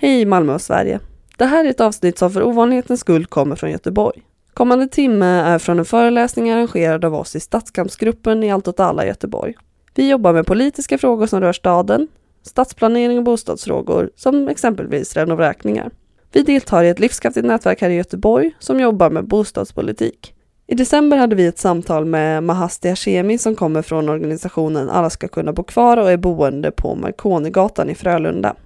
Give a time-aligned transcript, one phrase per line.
[0.00, 1.00] Hej Malmö och Sverige!
[1.36, 4.22] Det här är ett avsnitt som för ovanlighetens skull kommer från Göteborg.
[4.54, 9.06] Kommande timme är från en föreläsning arrangerad av oss i Stadskampsgruppen i Allt åt alla
[9.06, 9.54] Göteborg.
[9.94, 12.08] Vi jobbar med politiska frågor som rör staden,
[12.42, 15.90] stadsplanering och bostadsfrågor som exempelvis renovräkningar.
[16.32, 20.34] Vi deltar i ett livskraftigt nätverk här i Göteborg som jobbar med bostadspolitik.
[20.66, 25.28] I december hade vi ett samtal med Mahasti Hashemi som kommer från organisationen Alla ska
[25.28, 28.56] kunna bo kvar och är boende på Marconigatan i Frölunda.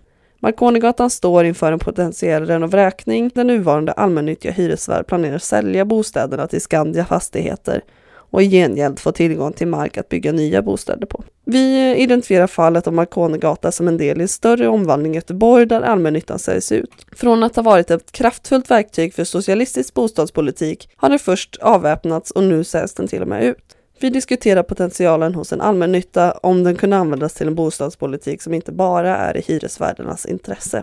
[0.43, 7.05] Marconigatan står inför en potentiell renovräkning där nuvarande allmännyttiga hyresvärd planerar sälja bostäderna till Skandia
[7.05, 7.83] Fastigheter
[8.15, 11.25] och i gengäld få tillgång till mark att bygga nya bostäder på.
[11.45, 15.81] Vi identifierar fallet om Markonegatan som en del i en större omvandling i Göteborg där
[15.81, 17.07] allmännyttan säljs ut.
[17.17, 22.45] Från att ha varit ett kraftfullt verktyg för socialistisk bostadspolitik har den först avväpnats och
[22.45, 23.72] nu säljs den till och med ut.
[24.03, 28.73] Vi diskuterar potentialen hos en allmännytta om den kunde användas till en bostadspolitik som inte
[28.73, 30.83] bara är i hyresvärdarnas intresse.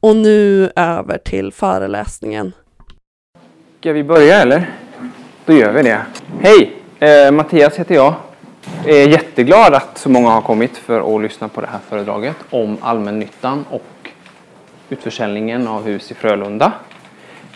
[0.00, 2.52] Och nu över till föreläsningen.
[3.80, 4.70] Ska vi börja eller?
[5.44, 6.06] Då gör vi det.
[6.40, 6.72] Hej!
[6.98, 8.14] Eh, Mattias heter jag.
[8.86, 12.36] Jag är jätteglad att så många har kommit för att lyssna på det här föredraget
[12.50, 14.10] om allmännyttan och
[14.88, 16.72] utförsäljningen av hus i Frölunda.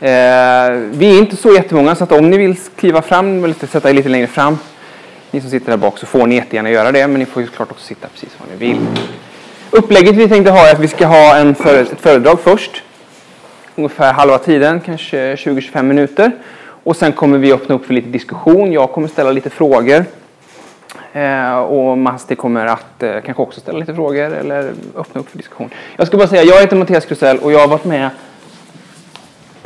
[0.00, 3.90] Eh, vi är inte så jättemånga så att om ni vill kliva fram och sätta
[3.90, 4.58] er lite längre fram,
[5.30, 7.06] ni som sitter där bak, så får ni jättegärna göra det.
[7.06, 8.86] Men ni får ju såklart också sitta precis var ni vill.
[9.70, 12.82] Upplägget vi tänkte ha är att vi ska ha en för, ett föredrag först.
[13.76, 16.32] Ungefär halva tiden, kanske 20-25 minuter.
[16.84, 18.72] Och sen kommer vi öppna upp för lite diskussion.
[18.72, 20.04] Jag kommer ställa lite frågor.
[21.12, 25.38] Eh, och Masti kommer att eh, kanske också ställa lite frågor eller öppna upp för
[25.38, 25.70] diskussion.
[25.96, 28.10] Jag ska bara säga, jag heter Mattias Krusell och jag har varit med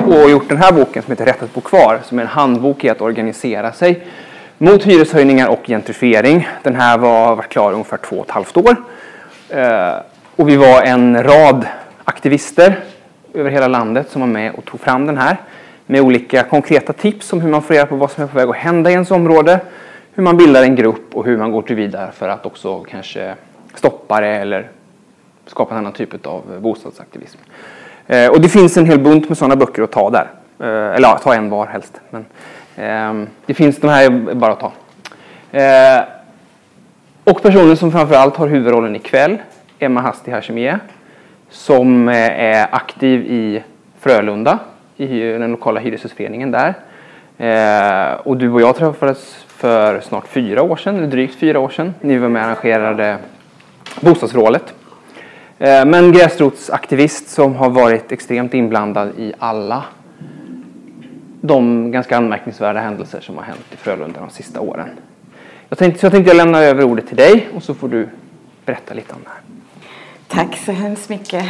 [0.07, 2.83] och gjort den här boken som heter Rätt att bo kvar, som är en handbok
[2.83, 4.07] i att organisera sig
[4.57, 6.47] mot hyreshöjningar och gentrifiering.
[6.63, 8.75] Den här var varit klar ungefär två och ett halvt år.
[9.49, 9.95] Eh,
[10.35, 11.65] och vi var en rad
[12.03, 12.79] aktivister
[13.33, 15.37] över hela landet som var med och tog fram den här
[15.85, 18.49] med olika konkreta tips om hur man får reda på vad som är på väg
[18.49, 19.59] att hända i ens område,
[20.13, 23.35] hur man bildar en grupp och hur man går till vidare för att också kanske
[23.75, 24.69] stoppa det eller
[25.45, 27.39] skapa en annan typ av bostadsaktivism.
[28.07, 30.27] Eh, och det finns en hel bunt med sådana böcker att ta där.
[30.59, 32.01] Eh, eller ja, ta en var helst.
[32.09, 32.25] Men,
[32.75, 34.71] eh, det finns, de här är bara att ta.
[35.59, 36.03] Eh,
[37.23, 39.37] och personen som framförallt har huvudrollen ikväll,
[39.79, 40.79] Emma Hasti Hashemie,
[41.49, 43.63] som eh, är aktiv i
[43.99, 44.59] Frölunda,
[44.97, 46.73] i den lokala hyreshusföreningen där.
[47.37, 51.93] Eh, och du och jag träffades för snart fyra år sedan, drygt fyra år sedan.
[52.01, 53.17] Ni var med och arrangerade
[54.01, 54.73] bostadsvrålet
[55.59, 59.83] Eh, men gräsrotsaktivist som har varit extremt inblandad i alla
[61.41, 64.89] de ganska anmärkningsvärda händelser som har hänt i Frölunda de sista åren.
[65.69, 68.09] Jag tänkte, så jag tänkte lämna över ordet till dig och så får du
[68.65, 69.39] berätta lite om det här.
[70.27, 71.45] Tack så hemskt mycket.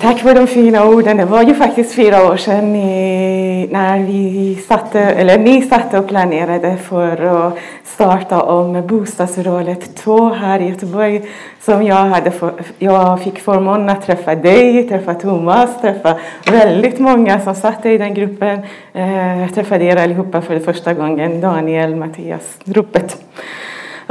[0.00, 1.16] Tack för de fina orden.
[1.16, 6.08] Det var ju faktiskt fyra år sedan ni, när vi satte, eller ni satte och
[6.08, 11.22] planerade för att starta om bostadsrådet 2 här i Göteborg.
[11.60, 16.18] Som jag, hade för, jag fick förmånen att träffa dig, träffa Thomas, träffa
[16.50, 18.60] väldigt många som satt i den gruppen.
[18.92, 23.16] Eh, jag träffade er allihopa för första gången, Daniel, Mattias, ropet.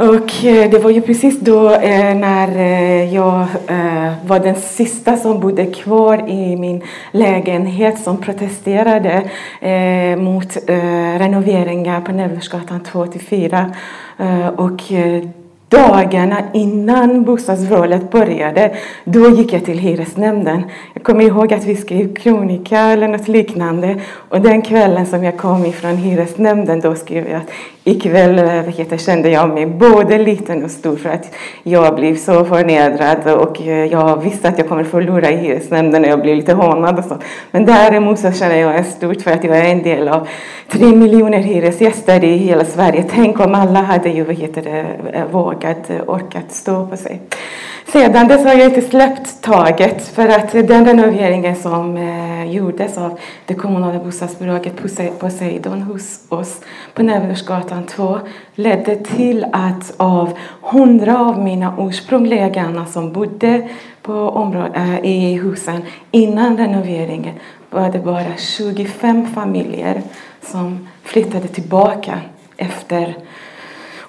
[0.00, 3.46] Och eh, det var ju precis då eh, när eh, jag
[4.26, 9.30] var den sista som bodde kvar i min lägenhet som protesterade
[10.18, 10.56] mot
[11.18, 13.74] renoveringar på Näversgatan 2 4.
[14.56, 14.80] Och
[15.70, 20.62] dagarna innan bostadsvrålet började, då gick jag till hyresnämnden.
[20.94, 24.00] Jag kommer ihåg att vi skrev kronika eller något liknande.
[24.28, 27.50] Och den kvällen som jag kom ifrån hyresnämnden, då skrev jag att
[27.84, 32.44] ikväll eh, heter, kände jag mig både liten och stor för att jag blev så
[32.44, 36.52] förnedrad och eh, jag visste att jag kommer förlora i hyresnämnden och jag blev lite
[36.52, 37.16] hånad och så.
[37.50, 40.28] Men däremot så känner jag mig stort för att jag är en del av
[40.68, 43.04] tre miljoner hyresgäster i hela Sverige.
[43.10, 45.59] Tänk om alla hade ju, vad heter det, eh, våg
[46.06, 47.20] orkat stå på sig.
[47.92, 53.18] Sedan dess har jag inte släppt taget för att den renoveringen som eh, gjordes av
[53.46, 54.72] det kommunala bostadsbolaget
[55.18, 56.60] Poseidon hos oss
[56.94, 58.18] på Näversgatan 2
[58.54, 63.68] ledde till att av hundra av mina ursprungliga grannar som bodde
[64.02, 67.34] på området, äh, i husen innan renoveringen
[67.70, 70.02] var det bara 25 familjer
[70.42, 72.20] som flyttade tillbaka
[72.56, 73.14] efter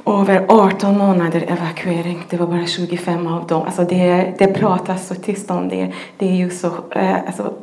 [0.05, 2.23] över 18 månader evakuering.
[2.29, 3.63] Det var bara 25 av dem.
[3.65, 5.91] Alltså det, det pratas så tyst om det.
[6.17, 7.53] Det är ju så, eh, alltså,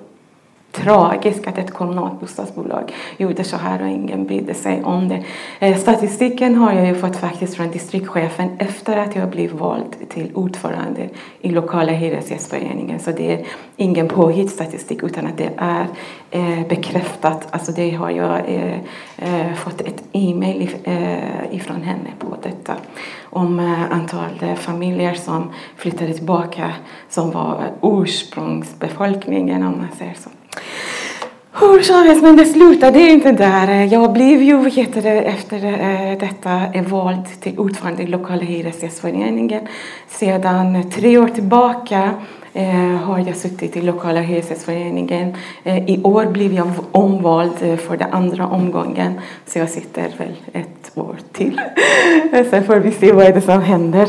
[0.72, 5.24] tragiskt att ett kommunalt bostadsbolag gjorde så här och ingen brydde sig om det.
[5.58, 10.30] Eh, statistiken har jag ju fått faktiskt från distriktschefen efter att jag blev vald till
[10.34, 11.08] ordförande
[11.40, 13.00] i lokala hyresgästföreningen.
[13.00, 13.44] Så det är
[13.76, 15.86] ingen påhitt statistik utan att det är
[16.30, 17.48] eh, bekräftat.
[17.50, 20.70] Alltså det har jag eh, fått ett e-mail
[21.50, 22.74] ifrån henne på detta
[23.22, 23.60] om
[23.90, 26.72] antalet antal familjer som flyttade tillbaka
[27.08, 30.30] som var ursprungsbefolkningen om man säger så.
[31.60, 33.84] Hur som helst, men det slutade inte där.
[33.84, 34.66] Jag blev ju
[35.26, 39.66] efter eh, detta vald till ordförande i lokala hyresgästföreningen.
[40.08, 42.10] Sedan eh, tre år tillbaka
[42.52, 45.34] eh, har jag suttit i lokala hyresgästföreningen.
[45.64, 50.36] Eh, I år blev jag omvald eh, för den andra omgången så jag sitter väl
[50.52, 51.60] ett år till.
[52.50, 54.08] Sen får vi se vad det är som händer.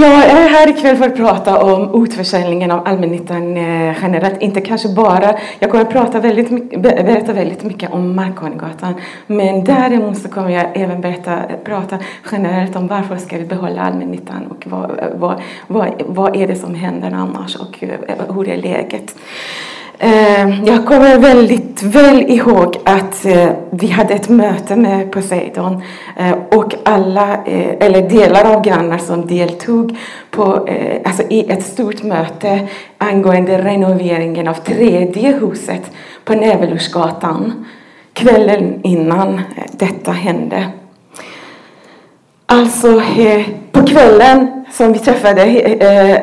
[0.00, 4.42] Jag är här ikväll för att prata om utförsäljningen av allmännyttan eh, generellt.
[4.42, 8.94] Inte kanske bara, jag kommer att prata väldigt mycket, berätta väldigt mycket om Markholmgatan.
[9.26, 11.98] Men däremot så kommer jag även berätta, prata
[12.32, 16.74] generellt om varför ska vi behålla allmännyttan och vad, vad, vad, vad är det som
[16.74, 19.14] händer annars och eh, hur är läget.
[20.00, 25.82] Eh, jag kommer väldigt väl ihåg att eh, vi hade ett möte med Poseidon
[26.16, 29.98] eh, och alla, eller delar av grannar som deltog
[30.30, 30.68] på,
[31.04, 32.68] alltså i ett stort möte
[32.98, 35.90] angående renoveringen av tredje huset
[36.24, 37.64] på Nävelursgatan
[38.12, 39.40] kvällen innan
[39.72, 40.66] detta hände.
[42.50, 46.20] Alltså eh, på kvällen som vi träffade eh, eh,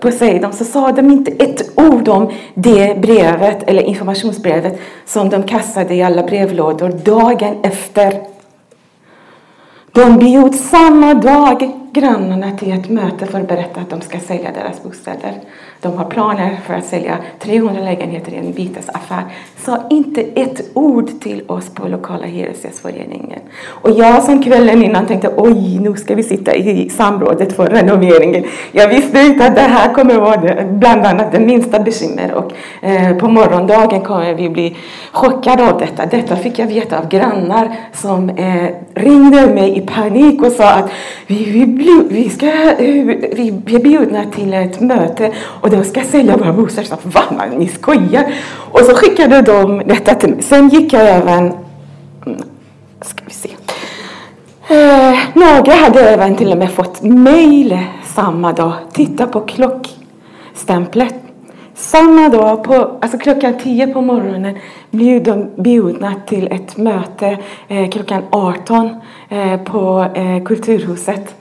[0.00, 5.94] Poseidon så sa de inte ett ord om det brevet eller informationsbrevet som de kastade
[5.94, 8.22] i alla brevlådor dagen efter.
[9.92, 14.52] De bjöd samma dag grannarna till ett möte för att berätta att de ska sälja
[14.52, 15.32] deras bostäder.
[15.80, 19.22] De har planer för att sälja 300 lägenheter i en bytesaffär.
[19.56, 23.40] Sa inte ett ord till oss på lokala hyresgästföreningen.
[23.64, 28.44] Och jag som kvällen innan tänkte oj, nu ska vi sitta i samrådet för renoveringen.
[28.72, 32.52] Jag visste inte att det här kommer vara det, bland annat det minsta bekymmer och
[32.86, 34.76] eh, på morgondagen kommer vi bli
[35.12, 36.06] chockade av detta.
[36.06, 40.90] Detta fick jag veta av grannar som eh, ringde mig i panik och sa att
[41.26, 41.64] vi, vi,
[42.10, 42.46] vi, ska,
[42.78, 46.88] vi, vi är bjudna till ett möte och de ska sälja våra bostäder.
[46.88, 48.34] Så, Va, ni skojar?
[48.70, 50.42] Och så skickade de detta till mig.
[50.42, 51.52] Sen gick jag även...
[52.26, 52.42] Mm,
[53.02, 53.48] ska vi se.
[54.68, 58.72] Eh, några hade även till och med fått mejl samma dag.
[58.92, 61.25] Titta på klockstämplet.
[61.78, 64.58] Samma dag, på, alltså klockan 10 på morgonen,
[64.90, 67.38] blev de bjudna till ett möte
[67.68, 68.90] eh, klockan 18
[69.28, 71.34] eh, på eh, Kulturhuset.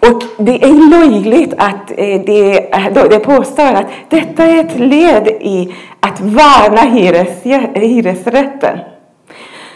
[0.00, 2.70] Och det är löjligt att eh, det,
[3.10, 7.42] det påstår att detta är ett led i att värna hyres,
[7.74, 8.78] hyresrätten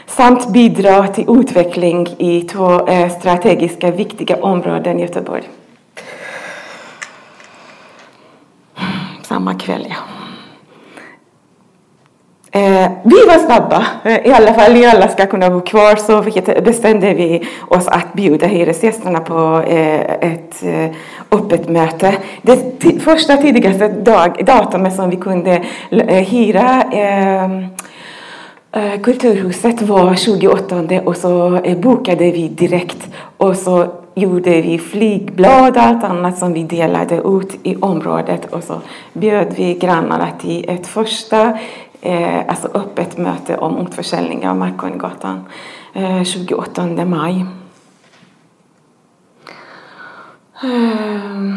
[0.06, 5.42] samt bidra till utveckling i två eh, strategiska viktiga områden i Göteborg.
[9.32, 9.96] Samma kväll, ja.
[12.60, 16.22] Eh, vi var snabba, eh, i alla fall ni alla ska kunna bo kvar så
[16.62, 20.90] bestämde vi oss att bjuda hyresgästerna på eh, ett eh,
[21.30, 22.14] öppet möte.
[22.42, 31.00] Det första tidigaste dag, datumet som vi kunde eh, hyra eh, eh Kulturhuset var 28
[31.04, 36.52] och så eh, bokade vi direkt och så gjorde vi flygblad och allt annat som
[36.52, 38.80] vi delade ut i området och så
[39.12, 41.58] bjöd vi grannarna till ett första
[42.00, 45.44] eh, alltså öppet möte om utförsäljning av Markonigatan
[45.92, 47.46] eh, 28 maj.
[50.62, 51.54] Eh.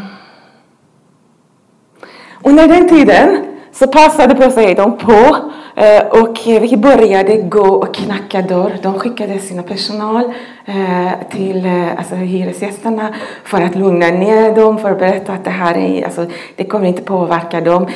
[2.44, 8.78] Under den tiden så passade Poseidon på Eh, och vi började gå och knacka dörr.
[8.82, 10.34] De skickade sina personal
[10.66, 13.14] eh, till eh, alltså, hyresgästerna
[13.44, 16.86] för att lugna ner dem, för att berätta att det här är, alltså, det kommer
[16.86, 17.88] inte påverka dem.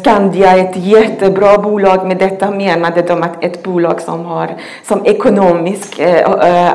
[0.00, 4.48] Skandia är ett jättebra bolag, med detta menade de att ett bolag som, har,
[4.82, 6.00] som ekonomiskt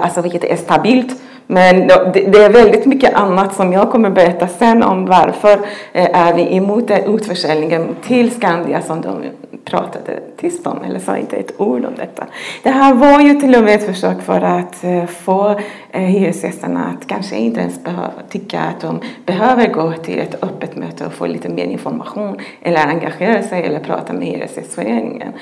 [0.01, 4.83] alltså, vilket är stabilt men det är väldigt mycket annat som jag kommer berätta sen
[4.83, 5.59] om varför
[5.93, 9.23] är vi emot utförsäljningen till Skandia som de
[9.65, 12.27] pratade tyst om eller sa inte ett ord om detta.
[12.63, 15.59] Det här var ju till och med ett försök för att eh, få
[15.91, 20.75] eh, hyresgästerna att kanske inte ens behöva, tycka att de behöver gå till ett öppet
[20.75, 25.33] möte och få lite mer information eller engagera sig eller prata med Hyresgästföreningen.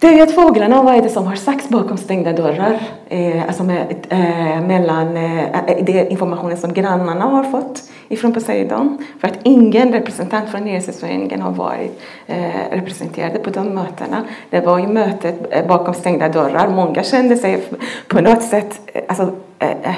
[0.00, 2.80] Det vet fåglarna vad är det som har sagts bakom stängda dörrar.
[3.08, 9.06] Eh, alltså med, eh, mellan eh, eh det informationen som grannarna har fått ifrån Poseidon.
[9.20, 14.24] För att ingen representant från Hyresgästföreningen har varit eh, representerade på de mötena.
[14.50, 16.68] Det var ju mötet eh, bakom stängda dörrar.
[16.68, 17.64] Många kände sig
[18.08, 19.94] på något sätt eh, alltså, eh, eh,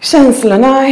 [0.00, 0.82] Känslorna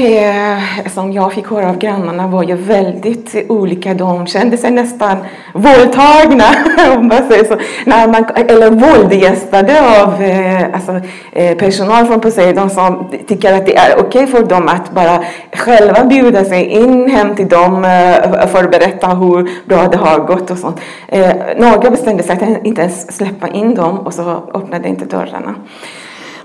[0.95, 3.95] som jag fick höra av grannarna var ju väldigt olika.
[3.95, 5.17] De kände sig nästan
[5.55, 6.45] våldtagna,
[6.97, 7.57] om man säger så.
[7.85, 11.01] När man, eller våldgästade av eh, alltså,
[11.33, 15.25] eh, personal från Poseidon som tycker att det är okej okay för dem att bara
[15.53, 20.19] själva bjuda sig in hem till dem eh, för att berätta hur bra det har
[20.19, 20.81] gått och sånt.
[21.09, 25.55] Eh, några bestämde sig att inte ens släppa in dem och så öppnade inte dörrarna.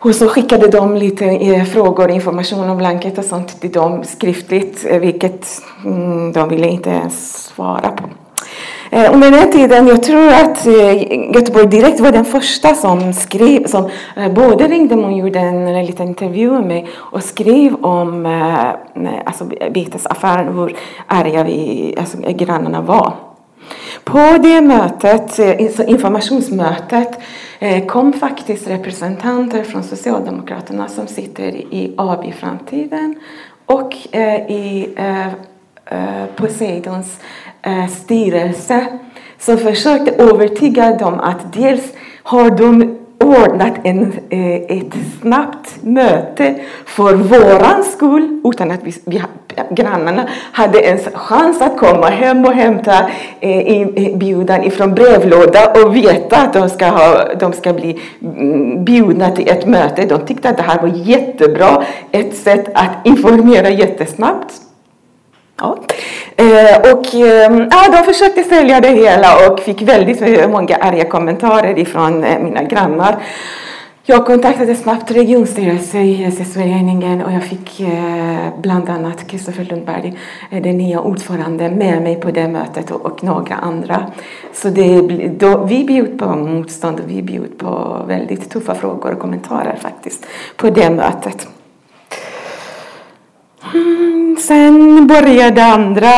[0.04, 4.86] Och så skickade de lite eh, frågor, information och blankett och sånt till dem skriftligt,
[4.90, 5.48] eh, vilket
[5.86, 8.04] mm, de ville inte ens svara på.
[8.92, 10.66] Eh, Under den tiden, jag tror att
[11.36, 13.90] Göteborg Direkt var den första som skrev, som
[14.36, 18.26] både ringde och gjorde en liten intervju med mig och skrev om
[19.26, 20.76] alltså, betesaffären, hur
[21.08, 23.14] arga vi, alltså, grannarna var.
[24.04, 25.40] På det mötet,
[25.88, 27.20] informationsmötet,
[27.64, 33.16] Eh, kom faktiskt representanter från Socialdemokraterna som sitter i AB Framtiden
[33.66, 35.28] och eh, i eh,
[36.36, 37.20] Poseidons
[37.90, 38.88] styrelse
[39.40, 47.14] som försökte övertyga dem att dels har de ordnat en, eh, ett snabbt möte för
[47.14, 49.22] våran skull utan att vi, vi,
[49.70, 53.10] grannarna hade ens chans att komma hem och hämta
[53.40, 58.86] eh, inbjudan eh, ifrån brevlåda och veta att de ska, ha, de ska bli mm,
[58.86, 60.06] bjudna till ett möte.
[60.06, 64.54] De tyckte att det här var jättebra, ett sätt att informera jättesnabbt.
[65.62, 65.78] Ja.
[66.36, 71.80] Eh, och eh, ja, de försökte sälja det hela och fick väldigt många arga kommentarer
[71.80, 73.18] ifrån eh, mina grannar.
[74.04, 80.18] Jag kontaktade snabbt regionstyrelsen i Hyresgästföreningen och jag fick eh, bland annat Kristoffer Lundberg,
[80.52, 84.06] eh, den nya ordföranden, med mig på det mötet och, några andra.
[84.54, 89.20] Så det, då, vi bjöd på motstånd och vi bjöd på väldigt tuffa frågor och
[89.20, 90.26] kommentarer faktiskt
[90.58, 91.48] på det mötet.
[93.74, 96.10] Mm, sen började andra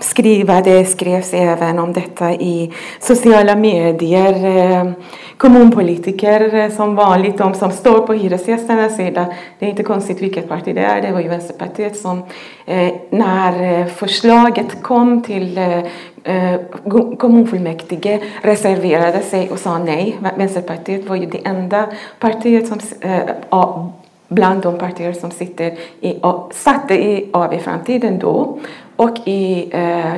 [0.00, 0.60] skriva.
[0.60, 4.44] Det skrevs även om detta i sociala medier.
[4.44, 4.92] Eh,
[5.36, 9.26] kommunpolitiker eh, som vanligt, de som står på hyresgästernas sida.
[9.58, 11.02] Det är inte konstigt vilket parti det är.
[11.02, 12.22] Det var ju Vänsterpartiet som
[12.66, 15.60] eh, när förslaget kom till
[17.18, 20.18] kommunfullmäktige reserverade sig och sa nej.
[20.36, 21.86] Vänsterpartiet var ju det enda
[22.18, 22.80] partiet som
[24.30, 28.58] bland de partier som sitter i, och satte i AB Framtiden då
[28.96, 30.14] och i eh,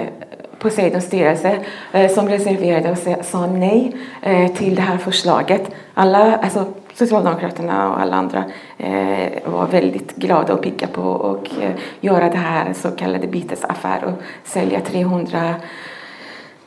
[0.58, 1.58] Poseidons styrelse
[1.92, 3.92] eh, som reserverade och sa nej
[4.22, 5.70] eh, till det här förslaget.
[5.94, 8.44] Alla, alltså Socialdemokraterna och alla andra
[8.78, 14.04] eh, var väldigt glada och pigga på att eh, göra det här så kallade bytesaffär
[14.04, 15.54] och sälja 300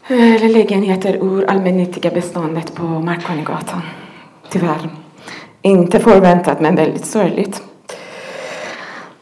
[0.07, 3.81] eh, lägenheter ur allmännyttiga beståndet på Marconi-gatan.
[4.49, 5.04] Tyvärr.
[5.65, 7.61] Inte förväntat men väldigt sorgligt.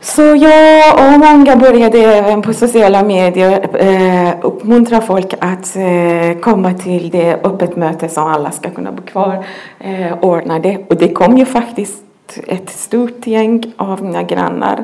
[0.02, 6.74] Så jag och många började även på sociala medier eh, uppmuntra folk att eh, komma
[6.74, 9.46] till det öppet möte som alla ska kunna bo kvar
[9.80, 10.78] eh, ordnade.
[10.90, 12.04] Och det kom ju faktiskt
[12.48, 14.84] ett stort gäng av mina grannar.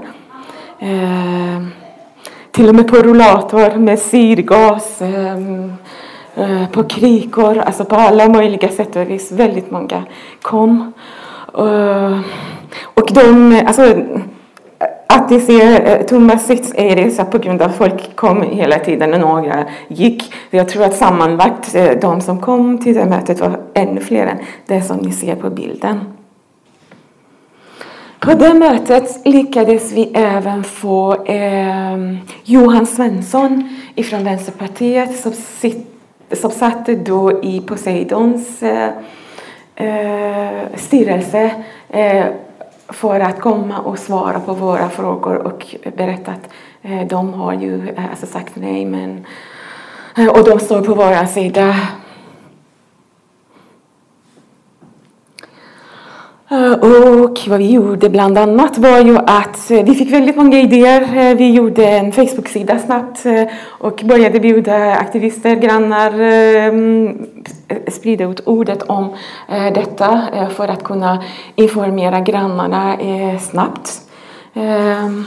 [0.79, 1.63] Eh,
[2.51, 5.01] till och med på rullator med syrgas.
[5.01, 5.37] Eh,
[6.35, 9.31] eh på krikor, alltså på alla möjliga sätt och vis.
[9.31, 10.03] Väldigt många
[10.41, 10.93] kom.
[11.67, 12.19] Eh,
[12.83, 13.95] och de, alltså,
[15.07, 18.41] att det ser eh, tomma sits är det så på grund av att folk kom
[18.41, 20.33] hela tiden och några gick.
[20.49, 24.37] Jag tror att sammanlagt eh, de som kom till det mötet var ännu fler än
[24.65, 25.99] det som ni ser på bilden.
[28.19, 31.97] På det mötet lyckades vi även få eh,
[32.43, 35.87] Johan Svensson ifrån Vänsterpartiet som, sitt,
[36.31, 38.89] som satt då i Poseidons eh,
[39.79, 41.51] eh, styrelse
[41.89, 42.25] eh,
[42.89, 46.49] för att komma och svara på våra frågor och berätta att
[46.81, 49.25] eh, de har ju eh, alltså sagt nej men
[50.17, 51.75] eh, och de står på vår sida.
[56.81, 61.01] Och vad vi gjorde bland annat var ju att eh, vi fick väldigt många idéer.
[61.01, 67.17] Eh, vi gjorde en Facebook-sida snabbt eh, och började bjuda aktivister, grannar, mm,
[67.91, 69.15] sprida ut ordet om
[69.73, 70.21] detta
[70.55, 71.23] för att kunna
[71.55, 72.97] informera grannarna
[73.39, 74.01] snabbt.
[74.53, 75.25] Ehm,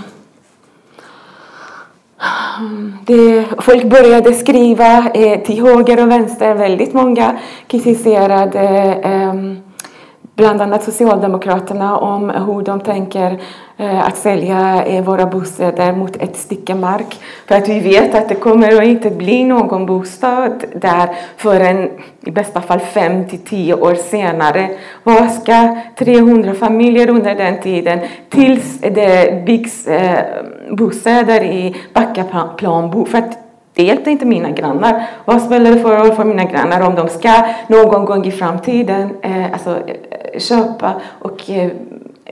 [3.06, 6.54] det, folk började skriva eh, till höger och vänster.
[6.54, 8.60] Väldigt många kritiserade
[9.02, 9.34] eh,
[10.34, 13.40] bland annat Socialdemokraterna om hur de tänker
[13.76, 17.20] eh, att sälja eh, våra bostäder mot ett stycke mark.
[17.46, 22.30] För att vi vet att det kommer att inte bli någon bostad där förrän i
[22.30, 24.68] bästa fall fem till tio år senare.
[25.02, 27.98] Vad ska 300 familjer under den tiden
[28.28, 30.24] tills det byggs eh,
[30.70, 33.04] bostäder i Backaplanbo?
[33.04, 33.41] För att
[33.74, 35.06] det hjälpte inte mina grannar.
[35.24, 37.32] Vad spelar det för roll för mina grannar om de ska
[37.66, 41.70] någon gång i framtiden eh, alltså, eh, köpa och eh,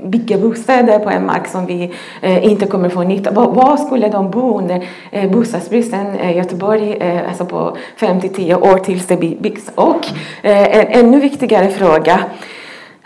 [0.02, 3.54] bygga bostäder på en mark som vi eh, inte kommer få nytta av.
[3.54, 9.06] Var skulle de bo under eh, bostadsbristen i Göteborg eh, alltså på 5-10 år tills
[9.06, 9.70] det byggs?
[9.74, 10.06] Och
[10.42, 12.20] eh, en ännu viktigare fråga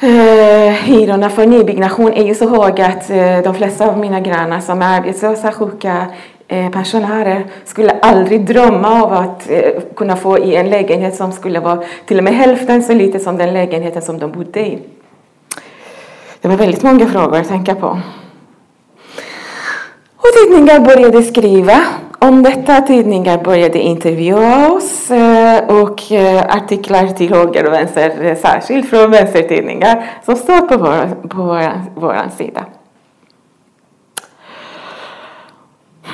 [0.04, 4.60] Eh, hyrorna för nybyggnation är ju så höga att eh, de flesta av mina grannar
[4.60, 6.06] som är arbetslösa, sjuka,
[6.54, 11.60] Eh, pensionärer skulle aldrig drömma av att eh, kunna få i en lägenhet som skulle
[11.60, 14.78] vara till och med hälften så lite som den lägenheten som de bodde i.
[16.40, 18.00] Det var väldigt många frågor att tänka på.
[20.16, 21.80] Och tidningar började skriva
[22.18, 22.80] om detta.
[22.80, 26.00] Tidningar började intervjua oss eh, och
[26.48, 32.16] artiklar till höger och vänster, särskilt från vänstertidningar, som står på vår, på vår, vår
[32.36, 32.64] sida.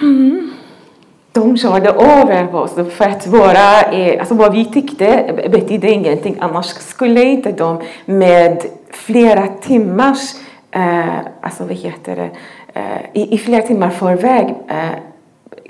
[0.03, 0.51] Mm.
[1.33, 6.37] De körde över oss för att våra, eh, alltså vad vi tyckte betydde ingenting.
[6.41, 10.35] Annars skulle inte de med flera timmars,
[10.71, 12.31] eh, alltså vad heter det,
[12.81, 15.10] eh, i, i flera timmar förväg eh,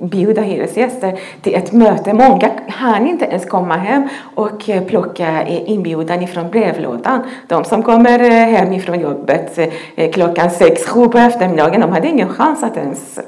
[0.00, 2.12] bjuda hyresgäster till ett möte.
[2.12, 7.22] Många hann inte ens komma hem och eh, plocka inbjudan ifrån brevlådan.
[7.48, 9.58] De som kommer eh, hem ifrån jobbet
[9.94, 13.18] eh, klockan sex, sju på eftermiddagen, de hade ingen chans att ens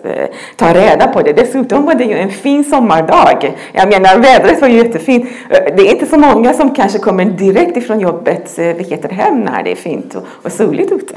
[0.56, 1.32] ta reda på det.
[1.32, 3.56] Dessutom var det ju en fin sommardag.
[3.72, 5.26] Jag menar, vädret var ju jättefint.
[5.48, 9.62] Det är inte så många som kanske kommer direkt ifrån jobbet, vilket är hem när
[9.62, 11.14] det är fint och soligt ute.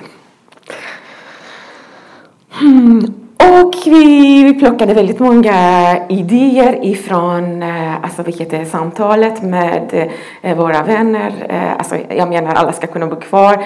[2.50, 3.25] Hmm.
[3.38, 10.10] Och vi, vi plockade väldigt många idéer ifrån eh, alltså, vilket samtalet med
[10.42, 11.34] eh, våra vänner.
[11.50, 13.64] Eh, alltså, jag menar alla ska kunna bo kvar.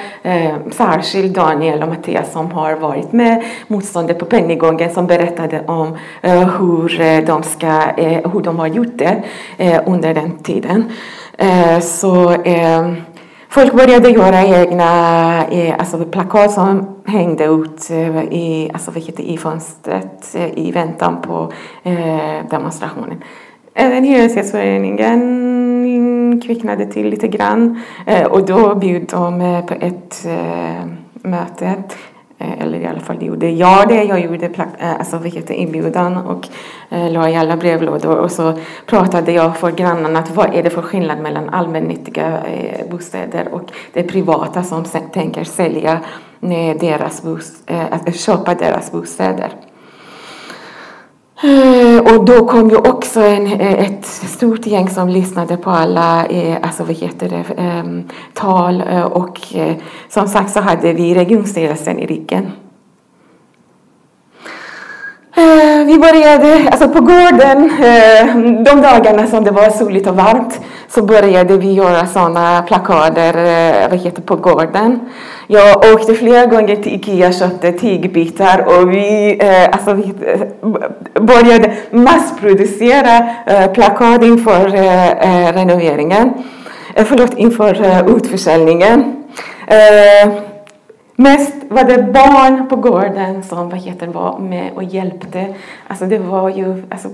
[0.72, 7.22] Särskilt Daniel och Mattias som har varit med motståndet på Pennygången som berättade om hur
[7.26, 7.82] de, ska,
[8.34, 9.24] hur de har gjort det
[9.86, 10.92] under den tiden.
[11.82, 12.36] Så
[13.52, 14.88] Folk började göra egna
[15.48, 21.22] eh, alltså plakat som hängde ut eh, i, alltså vilket, i fönstret eh, i väntan
[21.22, 21.52] på
[21.84, 23.24] eh, demonstrationen.
[23.74, 30.26] Även Hyresgästföreningen kvicknade till lite grann eh, och då bjöd de eh, på ett
[31.14, 31.74] möte
[32.42, 34.04] Eh, eller i alla fall gjorde jag det.
[34.04, 36.48] Jag gjorde eh, alltså, vilket inbjudan och
[36.90, 38.54] eh, la i alla brevlådor och så
[38.86, 43.72] pratade jag för grannarna att vad är det för skillnad mellan allmännyttiga eh, bostäder och
[43.94, 46.00] det privata som tänker sälja
[46.42, 49.52] eh, deras bost, eh, köpa deras bostäder.
[51.44, 56.26] Eh, och då kom ju också en, eh, ett stort gäng som lyssnade på alla
[56.26, 59.40] eh, alltså, vad heter det, ehm, tal och
[60.10, 62.52] som sagt så hade vi regionstyrelsen i ryggen.
[65.40, 70.62] Eh, vi började, alltså på gården, eh, de dagarna som det var soligt och varmt,
[70.90, 75.00] så började vi göra sådana plakader eh, vad heter, på gården.
[75.48, 79.40] Jag åkte flera gånger till Ikea och köpte tygbitar och vi,
[79.72, 80.14] alltså vi
[81.20, 83.30] började massproducera
[83.74, 84.70] plakat inför
[85.54, 86.34] renoveringen.
[86.96, 89.16] Förlåt, inför utförsäljningen.
[91.20, 95.56] Mest var det barn på gården som vad heter, var med och hjälpte.
[95.88, 97.10] Alltså det var ju, alltså,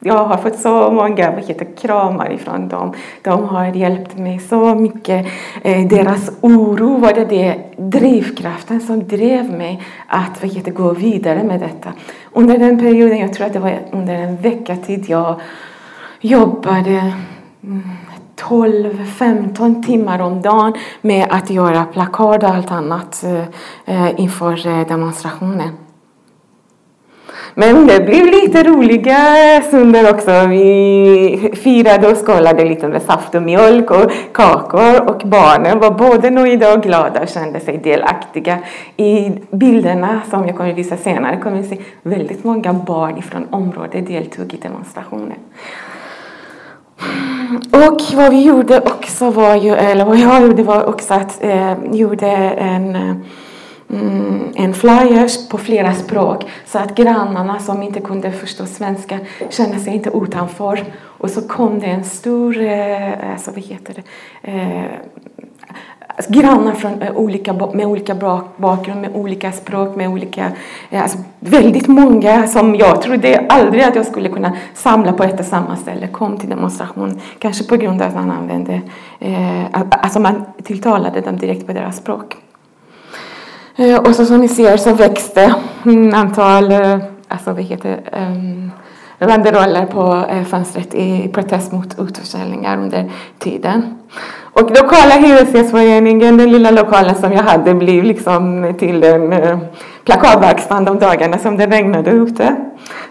[0.00, 2.92] jag har fått så många vad heter, kramar ifrån dem.
[3.22, 5.26] De har hjälpt mig så mycket.
[5.62, 11.42] Eh, deras oro var det, det drivkraften som drev mig att vad heter, gå vidare
[11.42, 11.92] med detta.
[12.32, 15.40] Under den perioden, jag tror att det var under en vecka tid jag
[16.20, 17.12] jobbade
[17.62, 17.82] mm,
[18.36, 23.44] 12-15 timmar om dagen med att göra plakat och allt annat eh,
[23.86, 25.70] eh, inför eh, demonstrationen.
[27.54, 29.16] Men det blev lite roliga
[29.62, 30.46] stunder också.
[30.46, 36.30] Vi firade och skålade lite med saft och mjölk och kakor och barnen var både
[36.30, 38.58] nöjda och glada och kände sig delaktiga.
[38.96, 43.46] I bilderna som jag kommer att visa senare kommer vi se väldigt många barn från
[43.50, 45.38] området deltog i demonstrationen.
[47.70, 51.74] Och vad vi gjorde också var ju, eller vad jag gjorde var också att eh,
[51.92, 52.96] gjorde en
[53.90, 59.18] mm, en flyers på flera språk så att grannarna som inte kunde förstå svenska
[59.50, 60.84] kände sig inte utanför.
[61.02, 64.02] Och så kom det en stor, eh, alltså vad heter det,
[64.50, 64.84] eh,
[66.16, 68.14] alltså grannar från, eh, med olika, med olika
[68.56, 70.52] bakgrund, med olika språk, med olika,
[70.90, 75.40] eh, alltså väldigt många som jag trodde aldrig att jag skulle kunna samla på ett
[75.40, 77.20] och samma ställe kom till demonstration.
[77.38, 78.80] Kanske på grund av att man använde,
[79.18, 82.36] eh, alltså man tilltalade dem direkt på deras språk.
[83.76, 85.54] Eh, och så som ni ser så växte
[86.14, 86.98] antal, eh,
[87.28, 88.70] alltså vad heter um,
[89.18, 93.98] banderoller på eh, fönstret i protest mot utförsäljningar under tiden.
[94.52, 99.58] Och lokala hyresgästföreningen, den lilla lokalen som jag hade, blev liksom till en eh,
[100.04, 102.56] plakatverkstad de dagarna som det regnade ute.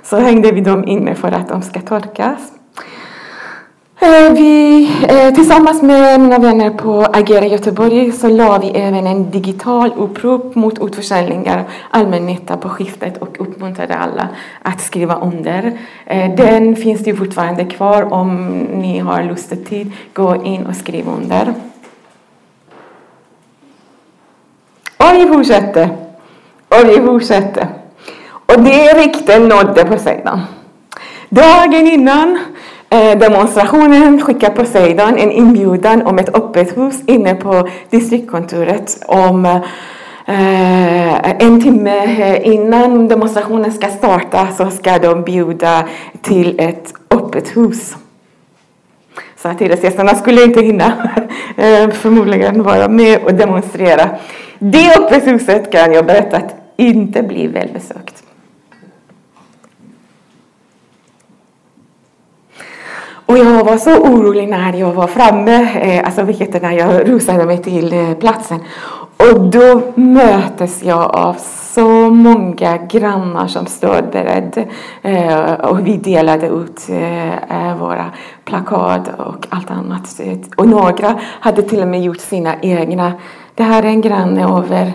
[0.03, 2.51] Så hängde vi dem inne för att de ska torkas.
[3.99, 9.31] Eh, vi, eh, tillsammans med mina vänner på Agera Göteborg så la vi även en
[9.31, 14.27] digital upprop mot utförsäljningar allmännytta på skiftet och uppmuntrade alla
[14.61, 15.79] att skriva under.
[16.05, 19.91] Eh, den finns ju fortfarande kvar om ni har lust och tid.
[20.13, 21.53] Gå in och skriv under.
[24.97, 25.89] Och vi fortsätter.
[26.67, 27.67] Och vi fortsätter.
[28.45, 30.41] Och det rykten nådde på sidan.
[31.29, 32.39] Dagen innan
[32.93, 39.45] Eh, demonstrationen skickar Poseidon en inbjudan om ett öppet hus inne på distriktkontoret om
[40.25, 45.87] eh, en timme innan demonstrationen ska starta så ska de bjuda
[46.21, 47.95] till ett öppet hus.
[49.37, 50.85] Så att hyresgästerna skulle inte hinna
[51.57, 54.09] eh, förmodligen vara med och demonstrera.
[54.59, 58.12] Det öppet huset kan jag berätta att inte blir välbesökt.
[63.25, 67.45] Och jag var så orolig när jag var framme, eh, alltså heter när jag rusade
[67.45, 68.59] mig till eh, platsen.
[69.17, 71.33] Och då möttes jag av
[71.73, 74.61] så många grannar som stod beredda
[75.01, 78.05] eh, och vi delade ut eh, eh, våra
[78.45, 80.21] plakat och allt annat.
[80.57, 83.13] Och några hade till och med gjort sina egna.
[83.55, 84.93] Det här är en granne över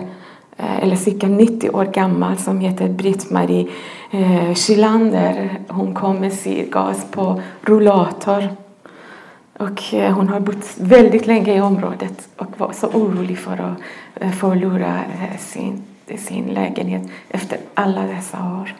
[0.59, 3.67] Eh, eller cirka 90 år gammal som heter Britt-Marie
[4.11, 4.53] eh,
[5.67, 8.49] Hon kom med syrgas på rullator.
[9.57, 13.77] Och eh, hon har bott väldigt länge i området och var så orolig för att
[14.15, 14.99] eh, förlora
[15.39, 15.83] sin,
[16.17, 18.75] sin lägenhet efter alla dessa år.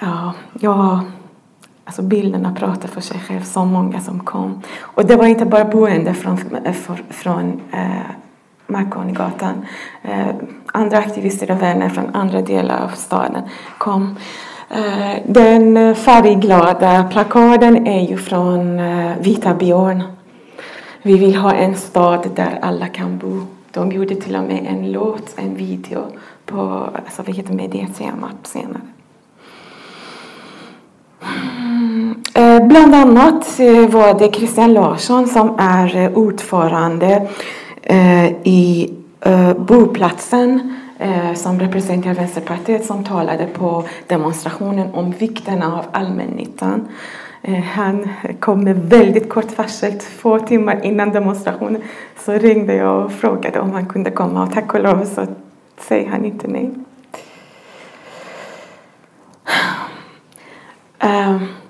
[0.00, 1.00] Ja, jag
[1.84, 4.62] Alltså bilderna pratar för sig själv, så många som kom.
[4.80, 6.74] Och det var inte bara boende från, eh,
[7.10, 8.10] från eh,
[8.66, 9.66] Marconigatan.
[10.02, 10.34] Eh,
[10.66, 13.42] andra aktivister och vänner från andra delar av staden
[13.78, 14.16] kom.
[14.70, 20.02] Eh, den färgglada plakaden är ju från eh, Vita Björn.
[21.02, 23.46] Vi vill ha en stad där alla kan bo.
[23.70, 26.06] De gjorde till och med en låt, en video
[26.46, 28.80] på alltså, vad heter med det temat senare.
[32.34, 37.28] Eh, bland annat eh, var det Christian Larsson som är eh, ordförande
[37.82, 45.84] eh, i eh, boplatsen eh, som representerar Vänsterpartiet som talade på demonstrationen om vikten av
[45.92, 46.88] allmännyttan.
[47.74, 48.08] Han
[48.40, 51.82] kom med väldigt kort varsel, två timmar innan demonstrationen.
[52.18, 55.26] Så ringde jag och frågade om han kunde komma och tack och lov så
[55.78, 56.70] säger han inte nej.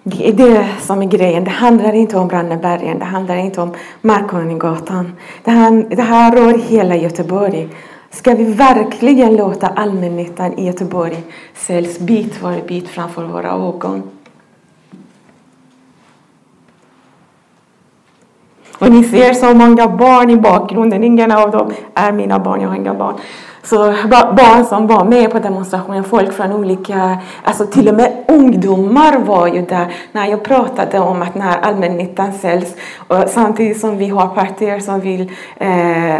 [0.06, 1.44] Det är det som är grejen.
[1.44, 5.12] Det handlar inte om Rannebergen, det handlar inte om Markoningatan.
[5.44, 7.68] Det här, det här rör hela Göteborg.
[8.10, 11.22] Ska vi verkligen låta allmännyttan i Göteborg
[11.54, 14.02] säljs bit för bit framför våra ögon?
[18.78, 21.04] Och ni ser så många barn i bakgrunden.
[21.04, 23.14] Ingen av dem är mina barn, jag har inga barn.
[23.64, 23.76] Så
[24.36, 29.46] barn som var med på demonstrationen, folk från olika, alltså till och med ungdomar var
[29.46, 32.76] ju där när jag pratade om att när allmännyttan säljs
[33.08, 36.16] och samtidigt som vi har partier som vill eh,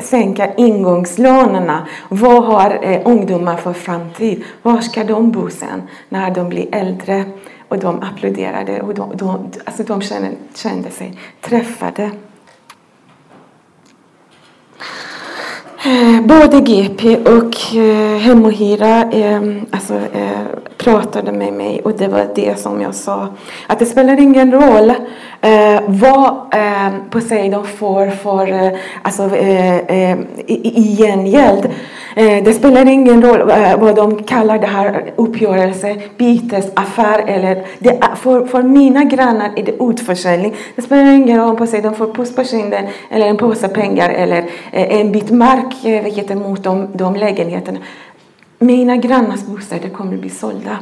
[0.00, 1.86] sänka ingångslönerna.
[2.08, 4.44] Vad har eh, ungdomar för framtid?
[4.62, 7.24] Var ska de bo sen när de blir äldre?
[7.68, 12.10] Och de applåderade och de, de, alltså de kände, kände sig träffade.
[16.22, 20.40] Både GP och eh, Hem och Hyra eh, alltså, eh,
[20.76, 23.28] pratade med mig och det var det som jag sa.
[23.66, 24.92] Att det spelar ingen roll
[25.40, 31.70] eh, vad eh, Poseidon får för eh, alltså, eh, eh i, i gengäld.
[32.16, 38.00] Eh, det spelar ingen roll eh, vad de kallar det här uppgörelse, bytesaffär eller det,
[38.16, 40.54] för, för mina grannar är det utförsäljning.
[40.76, 44.38] Det spelar ingen roll om Poseidon får puss på kinden eller en påse pengar eller
[44.72, 47.78] eh, en bit mark eh, vilket är mot de, de lägenheterna.
[48.58, 50.78] Mina grannars bostäder kommer att bli sålda.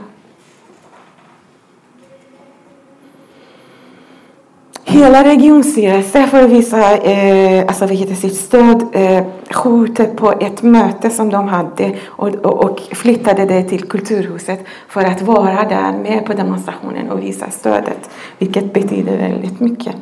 [4.99, 11.11] Hela regionstyrelsen för att visa eh, alltså vilket sitt stöd eh, skjuter på ett möte
[11.11, 16.27] som de hade och, och, och, flyttade det till Kulturhuset för att vara där med
[16.27, 19.97] på demonstrationen och visa stödet, vilket betyder väldigt mycket.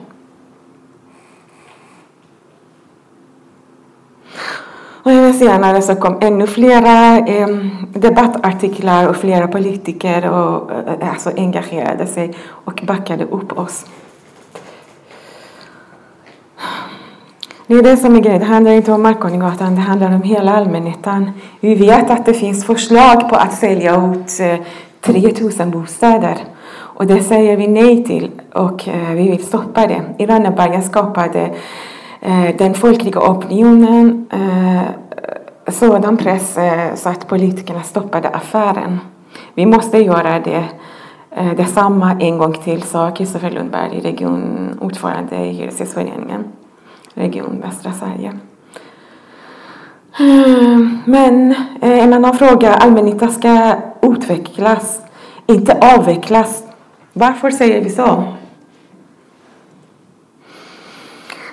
[5.03, 7.49] Och senare så kom ännu flera eh,
[7.95, 13.87] debattartiklar och flera politiker och, eh, alltså engagerade sig och backade upp oss.
[17.69, 18.41] Det är det som är grejen.
[18.41, 21.31] Det handlar inte om Marconigatan, det handlar om hela allmännyttan.
[21.61, 24.67] Vi vet att det finns förslag på att sälja ut eh,
[25.01, 26.37] 3000 bostäder.
[26.73, 30.03] Och det säger vi nej till och eh, vi vill stoppa det.
[30.19, 31.51] I Ranneberga skapade
[32.21, 34.27] eh, den folkliga opinionen
[35.69, 36.59] sådan press
[36.95, 39.01] så att politikerna stoppade affären.
[39.55, 40.65] Vi måste göra det
[41.57, 46.45] detsamma en gång till, sa Kristoffer Lundberg, regionordförande i Hyresgästföreningen
[47.17, 48.33] region västra Sverige.
[50.19, 51.51] Ehm, men
[51.83, 55.01] eh, en annan fråga, allmännyttan ska utvecklas,
[55.47, 56.63] inte avvecklas.
[57.13, 58.25] Varför säger vi så?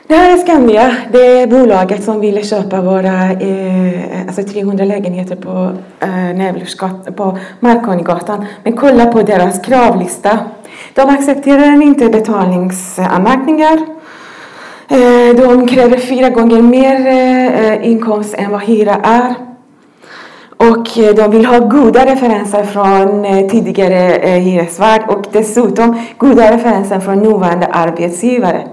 [0.07, 5.35] Det här är Skandia, det är bolaget som ville köpa våra eh, alltså 300 lägenheter
[5.35, 8.45] på, eh, på Markonigatan.
[8.63, 10.39] Men kolla på deras kravlista.
[10.93, 13.92] De accepterar inte betalningsanmärkningar.
[14.87, 19.35] Eh, de kräver fyra gånger mer eh, inkomst än vad hyra är.
[20.57, 27.19] Och eh, de vill ha goda referenser från tidigare hyresvärd och dessutom goda referenser från
[27.19, 28.67] nuvarande arbetsgivare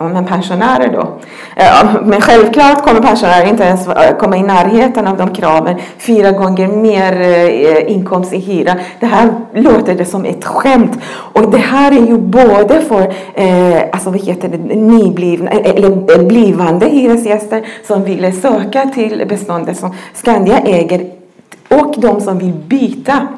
[0.00, 1.08] men pensionärer då.
[1.56, 5.76] Eh, men självklart kommer pensionärer inte ens komma i närheten av de kraven.
[5.98, 8.74] Fyra gånger mer eh, inkomst i hyra.
[9.00, 10.98] Det här låter det som ett skämt.
[11.06, 16.24] Och det här är ju både för eh, alltså, vad heter det, nyblivna, eh, eller
[16.24, 21.10] blivande hyresgäster som vill söka till beståndet som Skandia äger
[21.68, 23.28] och de som vill byta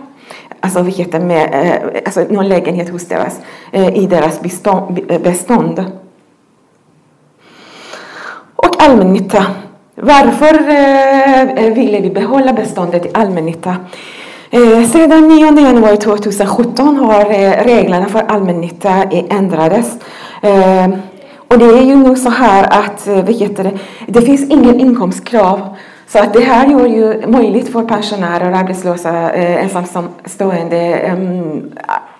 [0.60, 3.40] alltså, vad heter med, alltså, någon lägenhet hos deras,
[3.94, 4.40] i deras
[5.22, 5.84] bestånd
[8.66, 9.46] och allmännytta.
[9.94, 13.76] Varför eh, eh, ville vi behålla beståndet i allmännytta?
[14.50, 19.98] Eh, sedan 9 januari 2017 har eh, reglerna för allmännytta ändrades.
[20.42, 20.88] Eh,
[21.48, 23.72] och det är ju nog så här att eh, det,
[24.06, 25.76] det finns ingen inkomstkrav.
[26.08, 31.70] Så att det här gör ju möjligt för pensionärer, arbetslösa, ensamstående, ehm,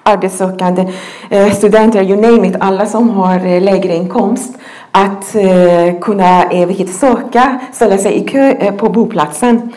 [0.07, 0.93] arbetssökande,
[1.31, 4.59] eh, studenter, you name it, alla som har eh, lägre inkomst
[4.91, 9.73] att eh, kunna eh, söka, ställa sig i kö på boplatsen.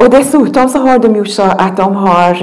[0.00, 2.36] Och dessutom så har de gjort så att de, har,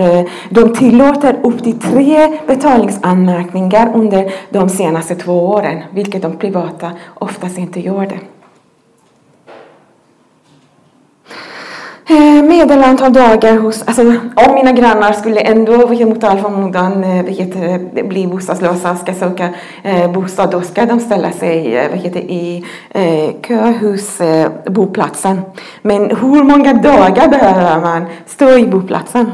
[0.49, 7.57] de tillåter upp till tre betalningsanmärkningar under de senaste två åren, vilket de privata oftast
[7.57, 8.38] inte gör det.
[12.49, 14.01] Eh, medelantal dagar hos, alltså
[14.35, 17.25] om mina grannar skulle ändå mot all förmodan eh,
[18.05, 19.49] bli bostadslösa och ska söka
[19.83, 25.41] eh, bostad, då ska de ställa sig eh, i eh, kö hos eh, boplatsen.
[25.81, 29.31] Men hur många dagar behöver man stå i boplatsen?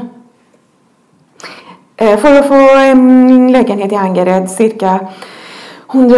[1.98, 5.00] För att få en lägenhet i Angered cirka
[5.92, 6.16] 100,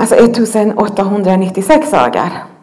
[0.00, 2.55] alltså 1896 dagar.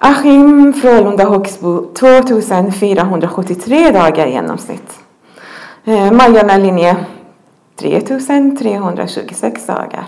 [0.00, 4.98] Askim, Frölunda, Högsbo 2473 dagar i genomsnitt.
[5.84, 6.96] Eh, Majorna linje
[7.76, 10.04] 3326 dagar.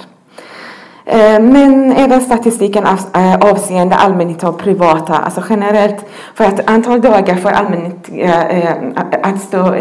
[1.05, 7.35] Eh, men även statistiken eh, avseende allmännytta och privata, alltså generellt för att antal dagar
[7.35, 8.75] för allmännyttiga eh,
[9.23, 9.75] att stå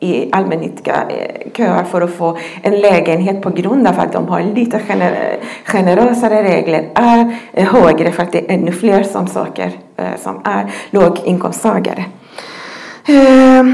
[0.00, 4.42] i allmännyttiga eh, köer för att få en lägenhet på grund av att de har
[4.42, 10.16] lite gener generösare regler är högre för att det är ännu fler som söker eh,
[10.22, 12.04] som är låginkomsttagare.
[13.08, 13.64] Eh,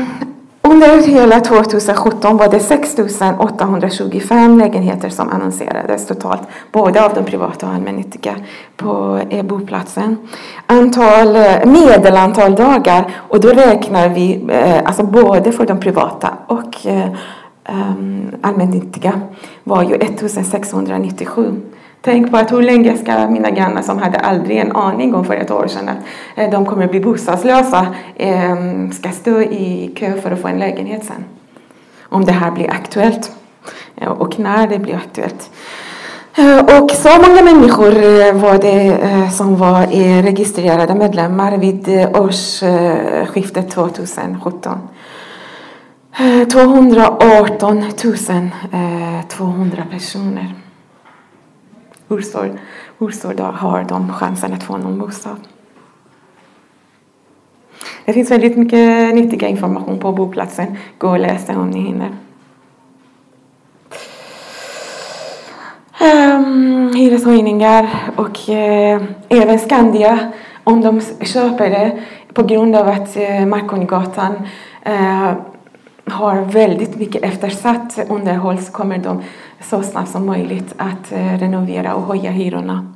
[0.70, 2.96] under hela 2017 var det 6
[3.38, 6.40] 825 lägenheter som annonserades totalt,
[6.72, 8.36] både av de privata och allmännyttiga,
[8.76, 10.16] på boplatsen.
[10.66, 16.86] Antal, eh, medelantal dagar, och då räknar vi eh, alltså både för de privata och
[16.86, 17.08] eh,
[17.64, 19.20] ehm, allmännyttiga,
[19.64, 21.62] var ju 1697
[22.02, 25.34] Tänk på att hur länge ska mina grannar som hade aldrig en aning om för
[25.34, 25.98] ett år sedan att
[26.34, 31.04] eh, de kommer bli bostadslösa ehm, ska stå i kö för att få en lägenhet
[31.04, 31.24] sen.
[32.02, 33.30] Om det här blir aktuellt
[33.96, 35.50] eh, och när det blir aktuellt.
[36.36, 39.86] Eh, och så många människor var det som var
[40.22, 44.78] registrerade medlemmar vid årsskiftet 2017.
[46.52, 47.84] 218
[49.28, 50.54] 200 personer.
[52.08, 52.60] Hur stor,
[52.98, 55.36] hur stor har de chansen att få någon bostad?
[58.04, 60.76] Det finns väldigt mycket nyttiga information på boplatsen.
[60.98, 62.10] Gå och läs den om ni hinner.
[66.00, 70.32] Um, hyreshöjningar och uh, även Skandia
[70.64, 74.32] om de köper det på grund av att eh, uh, Marconigatan
[74.86, 75.34] uh, eh,
[76.06, 79.22] har väldigt mycket eftersatt underhåll så kommer de
[79.70, 82.92] så snabbt som möjligt att eh, renovera och höja hyrorna.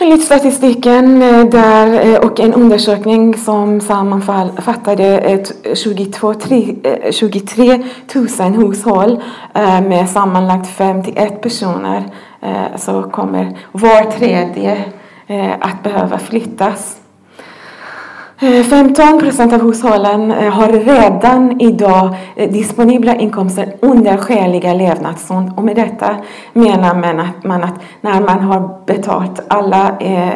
[0.00, 5.44] Enligt statistiken eh, där, eh, och en undersökning som sammanfattade
[5.74, 6.34] 22,
[7.10, 7.82] 23
[8.14, 9.22] 000 hushåll
[9.88, 12.04] med sammanlagt 51 personer
[12.76, 14.84] så kommer var tredje
[15.60, 16.99] att behöva flyttas.
[18.42, 25.52] Eh, 15 procent av hushållen eh, har redan idag eh, disponibla inkomster under skäliga levnadsstånd.
[25.56, 26.16] Och med detta
[26.52, 30.34] menar man att, man att när man har betalt alla eh,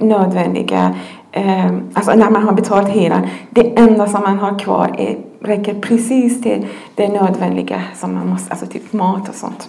[0.00, 0.94] nödvändiga,
[1.32, 5.74] eh, alltså när man har betalt hyran, det enda som man har kvar är, räcker
[5.74, 9.68] precis till det nödvändiga som man måste, alltså typ mat och sånt.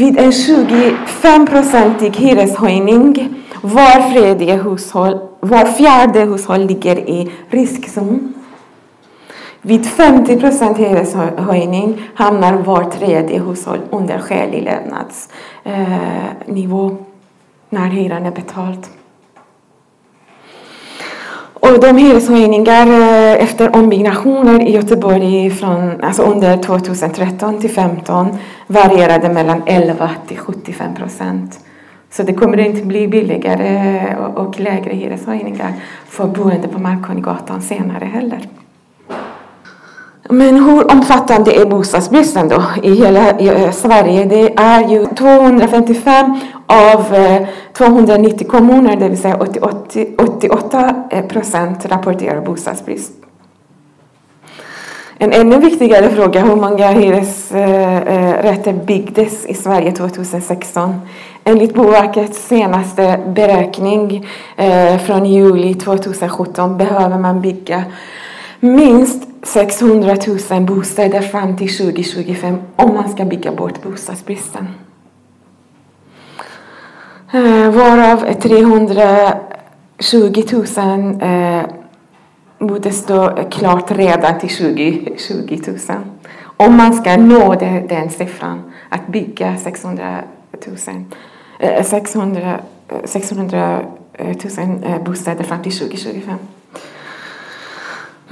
[0.00, 8.34] Vid en 25-procentig hyreshöjning var tredje hushåll, var fjärde hushåll ligger i riskzon.
[9.62, 16.92] Vid 50 procent hyreshöjning hamnar var tredje hushåll under skälig levnadsnivå eh,
[17.70, 18.86] när hyran är betald.
[21.60, 29.28] Och de hyreshöjningar eh, efter ombyggnationer i Göteborg från, alltså under 2013 till 2015 varierade
[29.28, 31.60] mellan 11 till 75 procent.
[32.10, 35.72] Så det kommer inte bli billigare och lägre hyreshöjningar
[36.06, 38.40] för boende på Markkungagatan senare heller.
[40.32, 44.24] Men hur omfattande är bostadsbristen då i hela eh, Sverige?
[44.24, 49.36] Det är ju 255 av eh, 290 kommuner, det vill säga
[50.18, 53.12] 88 eh, procent rapporterar bostadsbrist.
[55.18, 61.00] En ännu viktigare fråga, hur många hyresrätter byggdes i Sverige 2016?
[61.44, 64.28] Enligt Boverkets senaste beräkning
[65.06, 67.84] från juli 2017 behöver man bygga
[68.60, 70.16] minst 600
[70.50, 74.68] 000 bostäder fram till 2025 om man ska bygga bort bostadsbristen.
[77.32, 80.64] Eh, varav 320 000
[81.22, 81.62] eh,
[82.58, 85.60] borde stå klart redan till 2020.
[85.66, 85.78] 000.
[86.56, 87.54] Om man ska nå
[87.88, 90.20] den siffran, att bygga 600
[90.66, 90.76] 000
[91.84, 92.60] 600,
[93.04, 93.80] 600
[94.18, 94.34] 000
[95.04, 96.38] bostäder fram till 2025.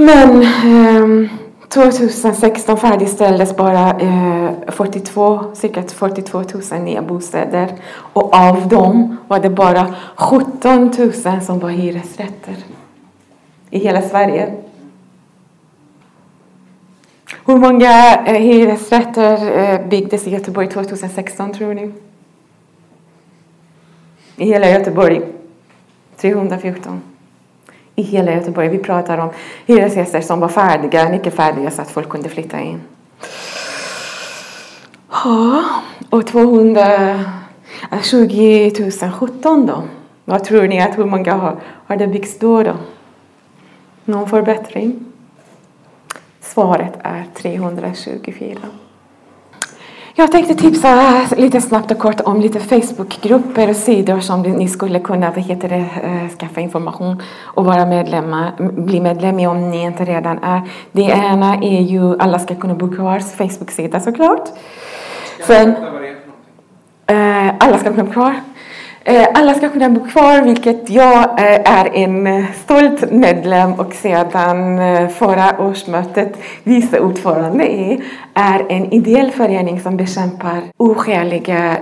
[0.00, 1.28] Men ehm,
[1.68, 9.50] 2016 färdigställdes bara eh, 42, cirka 42 000 nya bostäder och av dem var det
[9.50, 12.56] bara 17 000 som var hyresrätter
[13.70, 14.54] i hela Sverige.
[17.46, 21.92] Hur många eh, hyresrätter eh, byggdes i Göteborg 2016 tror ni?
[24.38, 25.22] i hela Göteborg.
[26.16, 27.02] 314.
[27.98, 28.68] I hela Göteborg.
[28.68, 29.30] Vi pratar om
[29.66, 32.80] hyresgäster som var färdiga, mycket färdiga så att folk kunde flytta in.
[35.10, 35.64] Ja,
[36.10, 38.70] och 220
[39.18, 39.82] 017 då?
[40.24, 41.56] Vad tror ni att hur många har,
[41.86, 42.74] har det byggts då, då?
[44.04, 45.04] Någon förbättring?
[46.40, 48.58] Svaret är 324.
[50.20, 55.00] Jag tänkte tipsa lite snabbt och kort om lite Facebookgrupper och sidor som ni skulle
[55.00, 59.82] kunna vad heter det, eh, skaffa information och vara medlemmar, bli medlem i om ni
[59.82, 60.62] inte redan är.
[60.92, 64.48] Det ena är ju Alla ska kunna bo kvar Facebook-sida såklart.
[65.46, 65.68] Sen,
[67.06, 68.40] eh, alla ska kunna bo kvar.
[69.04, 73.94] Eh, alla ska kunna bo kvar, vilket jag eh, är en eh, stolt medlem och
[73.94, 74.78] sedan
[75.10, 78.02] förra årsmötet vice ordförande i,
[78.34, 81.76] är en ideell förening som bekämpar oskäliga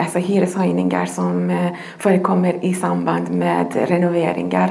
[0.00, 4.70] alltså hyreshöjningar som förekommer i samband med renoveringar.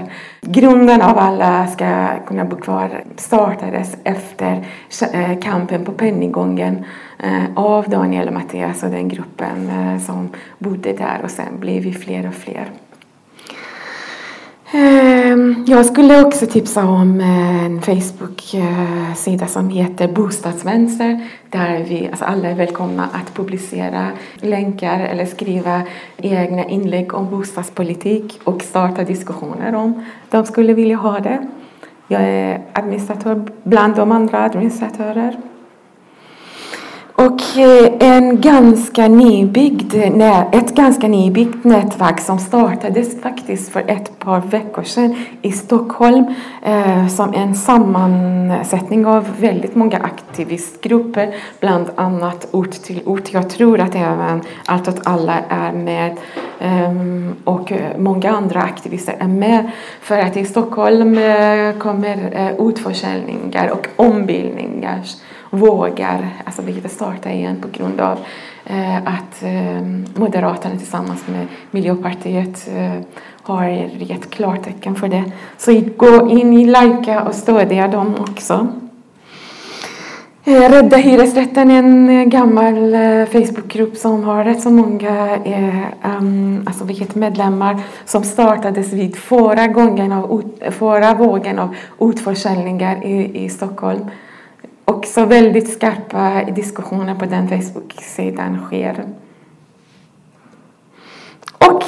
[0.50, 4.66] Grunden av Alla ska kunna bo kvar startades efter
[5.14, 6.86] eh, kampen på Pennygången
[7.20, 10.30] eh, av Daniel och Mattias och den gruppen eh, som
[10.60, 12.66] bodde där och sen blev vi fler och fler.
[14.72, 22.08] Ehm, jag skulle också tipsa om eh, en Facebook-sida eh, som heter Bostadsvänster där vi,
[22.08, 25.82] alltså alla är välkomna att publicera länkar eller skriva
[26.18, 31.48] egna inlägg om bostadspolitik och starta diskussioner om de skulle vilja ha det.
[32.08, 35.38] Jag är administratör bland de andra administratörer.
[37.20, 39.96] Och eh, en ganska nybyggd,
[40.52, 46.26] ett ganska nybyggt nätverk som startades faktiskt för ett par veckor sedan i Stockholm
[46.64, 53.34] eh, som en sammansättning av väldigt många aktivistgrupper, bland annat Ort till ort.
[53.34, 56.18] Jag tror att även Allt åt alla är med
[56.60, 61.20] ehm, och eh, många andra aktivister är med för att i Stockholm
[61.80, 65.02] kommer utförsäljningar och ombildningar
[65.50, 68.18] vågar, alltså vilket starta igen på grund av
[68.66, 69.82] eh, att eh,
[70.16, 73.02] Moderaterna tillsammans med Miljöpartiet eh,
[73.42, 73.68] har
[74.00, 75.24] gett klartecken för det.
[75.58, 78.68] Så gå in i Lajka och stödja dem också.
[80.48, 85.38] Eh, Rädda hyresrätten är en eh, gammal eh, Facebookgrupp som har rätt så många
[86.04, 93.46] um, alltså vilket medlemmar som startades vid förra, gången av, förra vågen av utförsäljningar i,
[93.46, 94.06] i Stockholm
[94.88, 99.06] också väldigt skarpa diskussioner på den Facebook-sidan sker.
[101.58, 101.84] Och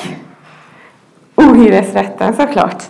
[1.35, 2.83] ohyresrätten såklart.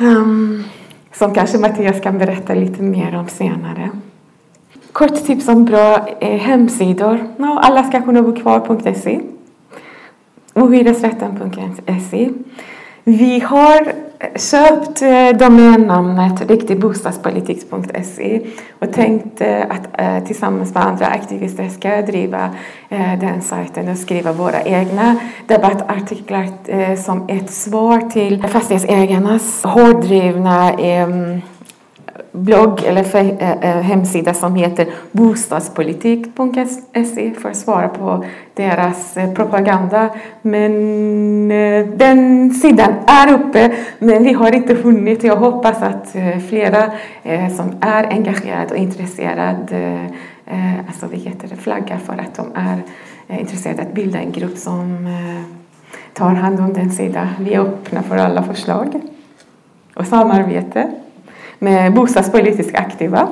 [0.00, 0.64] Um,
[1.12, 3.90] som kanske Mattias kan berätta lite mer om senare.
[4.92, 7.28] Kort tips om bra eh, hemsidor.
[7.36, 9.20] No, alla ska kunna bo kvar.se.
[10.54, 12.30] Ohyresrätten.se.
[13.08, 13.92] Vi har
[14.36, 18.40] köpt eh, domännamnet riktigbostadspolitik.se
[18.78, 22.50] och tänkte att eh, tillsammans med andra aktivister ska driva
[22.88, 30.72] eh, den sajten och skriva våra egna debattartiklar som ett svar till fastighetsägarnas hårddrivna
[32.32, 38.24] blogg eller för, eh, eh hemsida som heter bostadspolitik.se för att svara på
[38.54, 40.10] deras eh, propaganda.
[40.42, 45.24] Men eh, den sidan är uppe men vi har inte hunnit.
[45.24, 46.90] Jag hoppas att eh, flera
[47.56, 50.00] som är engagerade och intresserade
[50.88, 52.82] alltså vi heter det, flaggar för att de är
[53.40, 55.08] intresserade att bilda en grupp som
[56.12, 57.28] tar hand om den sidan.
[57.40, 59.00] Vi är öppna för alla förslag
[59.94, 60.90] och samarbete
[61.58, 63.28] med bostadspolitiskt aktiva.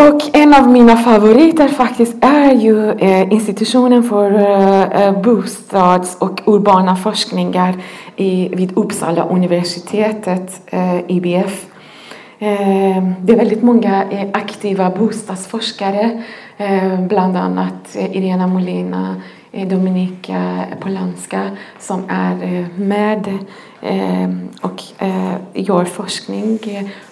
[0.00, 6.40] Och en av mina favoriter faktiskt är ju eh, institutionen för eh, eh, bostads och
[6.46, 7.74] urbana forskningar
[8.56, 10.72] vid Uppsala universitetet,
[11.06, 11.66] IBF.
[12.38, 16.22] Det är väldigt många aktiva bostadsforskare,
[17.08, 19.16] bland annat Irena Molina,
[19.52, 23.38] Dominika Polanska som är med
[23.80, 26.58] Ehm, och eh, gör forskning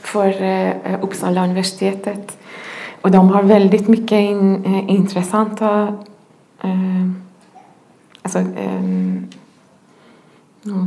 [0.01, 2.39] för eh, Uppsala universitetet.
[3.01, 5.95] Och de har väldigt mycket in, eh, intressanta
[6.63, 7.23] ehm,
[8.23, 9.27] alltså, ehm,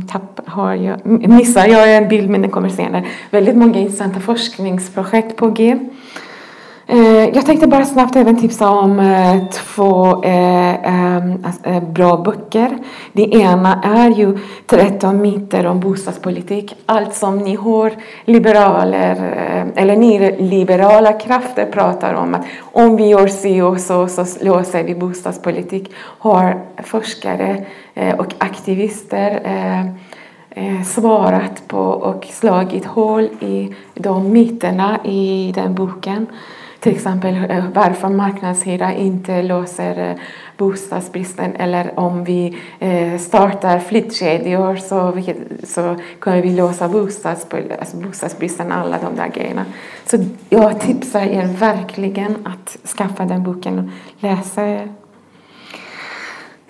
[0.08, 3.04] Tapp, har jag, missar jag en bild men den kommer senare.
[3.30, 5.78] Väldigt många intressanta forskningsprojekt på G.
[6.86, 11.44] Eh, jag tänkte bara snabbt även tipsa om eh, två eh, ehm,
[11.92, 12.78] bra böcker.
[13.12, 16.74] Det ena är ju 13 myter om bostadspolitik.
[16.86, 17.92] Allt som ni hör
[18.24, 19.16] liberaler
[19.76, 24.84] eller ni liberala krafter pratar om att om vi gör si och så så löser
[24.84, 27.64] vi bostadspolitik har forskare
[28.18, 29.40] och aktivister
[30.84, 36.26] svarat på och slagit hål i de myterna i den boken.
[36.82, 40.16] Till exempel eh, varför marknadshyra inte löser eh,
[40.56, 45.22] bostadsbristen eller om vi eh, startar flyttkedjor så,
[45.66, 46.84] så kommer vi lösa
[47.80, 49.64] alltså bostadsbristen, alla de där grejerna.
[50.06, 50.18] Så
[50.48, 53.84] jag tipsar er verkligen att skaffa den boken och
[54.22, 54.62] läsa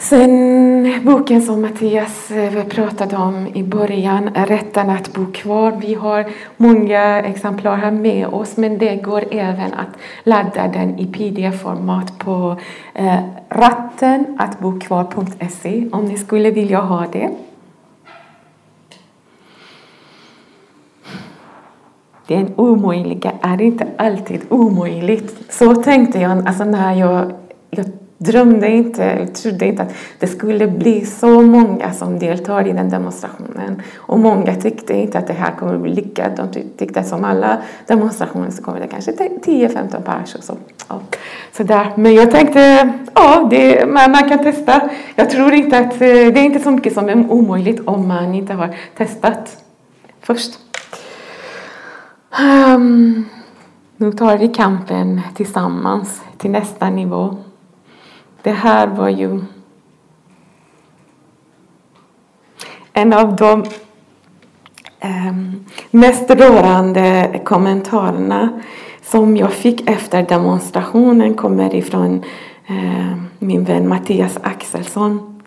[0.03, 5.73] Sen boken som Mattias eh, pratade om i början, Rätten att bo kvar.
[5.81, 6.27] Vi har
[6.57, 9.89] många exemplar här med oss men det går även att
[10.25, 12.57] ladda den i pdf-format på
[12.95, 17.31] eh, rattenattbokvar.se om ni skulle vilja ha det.
[22.27, 25.53] Det är omöjliga är inte alltid omöjligt.
[25.53, 27.33] Så tänkte jag alltså när jag,
[27.71, 27.87] jag
[28.25, 32.91] drömde inte, eller trodde inte att det skulle bli så många som deltar i den
[32.91, 33.83] demonstrationen.
[33.97, 36.37] Och många tyckte inte att det här kommer bli lyckat.
[36.37, 40.57] De tyckte att som alla demonstrationer så kommer det kanske 10-15 pers och så.
[40.89, 41.01] Ja,
[41.53, 41.93] sådär.
[41.97, 44.91] Men jag tänkte, ja, det, man, man kan testa.
[45.15, 48.35] Jag tror inte att eh, det är inte så mycket som är omöjligt om man
[48.35, 49.57] inte har testat
[50.21, 50.59] först.
[52.41, 53.25] Um,
[53.97, 57.37] nu tar vi kampen tillsammans till nästa nivå.
[58.43, 59.41] Det här var ju
[62.93, 63.65] en av de
[65.01, 68.61] ehm, mest rörande kommentarerna
[69.03, 72.25] som jag fick efter demonstrationen kommer ifrån
[72.67, 75.41] ehm, min vän Mattias Axelsson.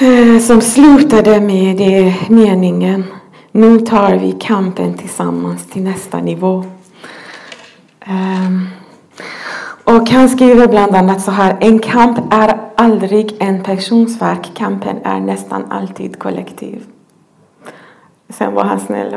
[0.00, 3.04] Eh, som slutade med eh, meningen
[3.52, 6.64] nu tar vi kampen tillsammans till nästa nivå.
[8.00, 8.68] Ehm,
[9.84, 11.56] och han skriver bland annat så här.
[11.60, 14.50] En kamp är aldrig en persons verk.
[14.54, 16.84] Kampen är nästan alltid kollektiv.
[18.28, 19.14] Sen var han snäll,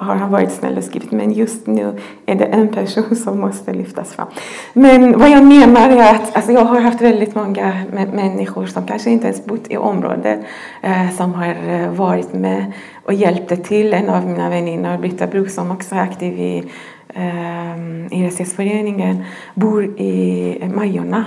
[0.00, 3.72] har han varit snäll och skrivit men just nu är det en person som måste
[3.72, 4.26] lyftas fram.
[4.72, 9.10] Men vad jag menar är att alltså jag har haft väldigt många människor som kanske
[9.10, 10.40] inte ens bott i området
[10.82, 12.72] eh, som har eh, varit med
[13.04, 13.94] och hjälpte till.
[13.94, 16.70] En av mina väninnor, Britta Bruk, som också är aktiv i
[17.14, 17.76] eh,
[18.10, 21.24] Hyresgästföreningen, bor i Majorna.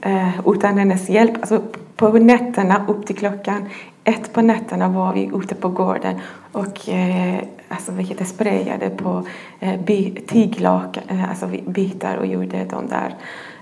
[0.00, 1.62] Eh, utan hennes hjälp, alltså
[1.96, 3.68] på nätterna upp till klockan
[4.06, 6.20] ett på nätterna var vi ute på gården
[6.52, 9.26] och eh, alltså, vilket sprayade på
[9.60, 9.80] eh,
[10.26, 13.14] tiglak, eh, alltså bitar och gjorde de där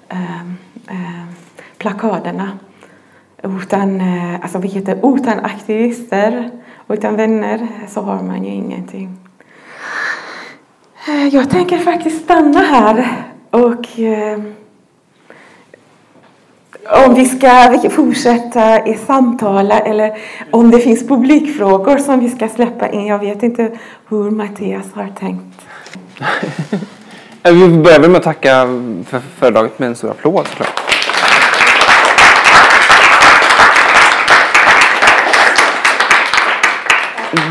[0.09, 0.41] eh,
[0.89, 1.25] eh,
[1.79, 2.59] plakaderna.
[3.43, 6.51] Utan, eh, alltså, vilket, utan aktivister,
[6.89, 9.17] utan vänner så har man ju ingenting.
[11.09, 14.39] Eh, jag tänker faktiskt stanna här och eh,
[17.07, 20.19] om vi ska fortsätta i samtala eller
[20.51, 23.07] om det finns publikfrågor som vi ska släppa in.
[23.07, 23.79] Jag vet inte
[24.09, 25.67] hur Mattias har tänkt.
[27.43, 28.67] vi börjar väl med att tacka
[29.07, 30.81] för föredraget med en stor applåd såklart.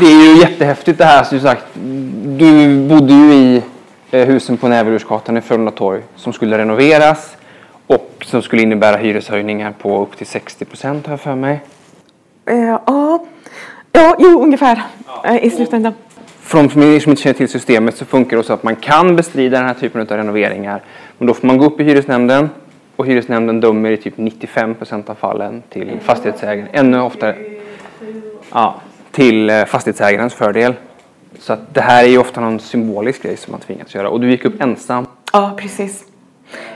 [0.00, 1.64] Det är ju jättehäftigt det här som sagt.
[2.24, 3.62] Du bodde ju i
[4.10, 7.36] eh, husen på Näverursgatan i Frölunda torg som skulle renoveras
[7.86, 11.60] och som skulle innebära hyreshöjningar på upp till 60 procent har jag för mig.
[12.50, 13.24] Uh, ja,
[13.92, 14.82] ja jo, ungefär
[15.24, 15.38] ja.
[15.38, 15.94] i slutändan.
[16.40, 16.70] För de
[17.00, 19.74] som inte känner till systemet så funkar det så att man kan bestrida den här
[19.74, 20.82] typen av renoveringar.
[21.18, 22.50] Men då får man gå upp i hyresnämnden
[22.96, 26.68] och hyresnämnden dömer i typ 95 procent av fallen till fastighetsägaren.
[26.72, 27.36] Ännu oftare
[28.52, 28.80] ja,
[29.14, 30.74] till eh, fastighetsägarens fördel.
[31.38, 34.10] Så att det här är ju ofta någon symbolisk grej som man tvingas göra.
[34.10, 35.06] Och du gick upp ensam.
[35.32, 36.04] Ja, precis.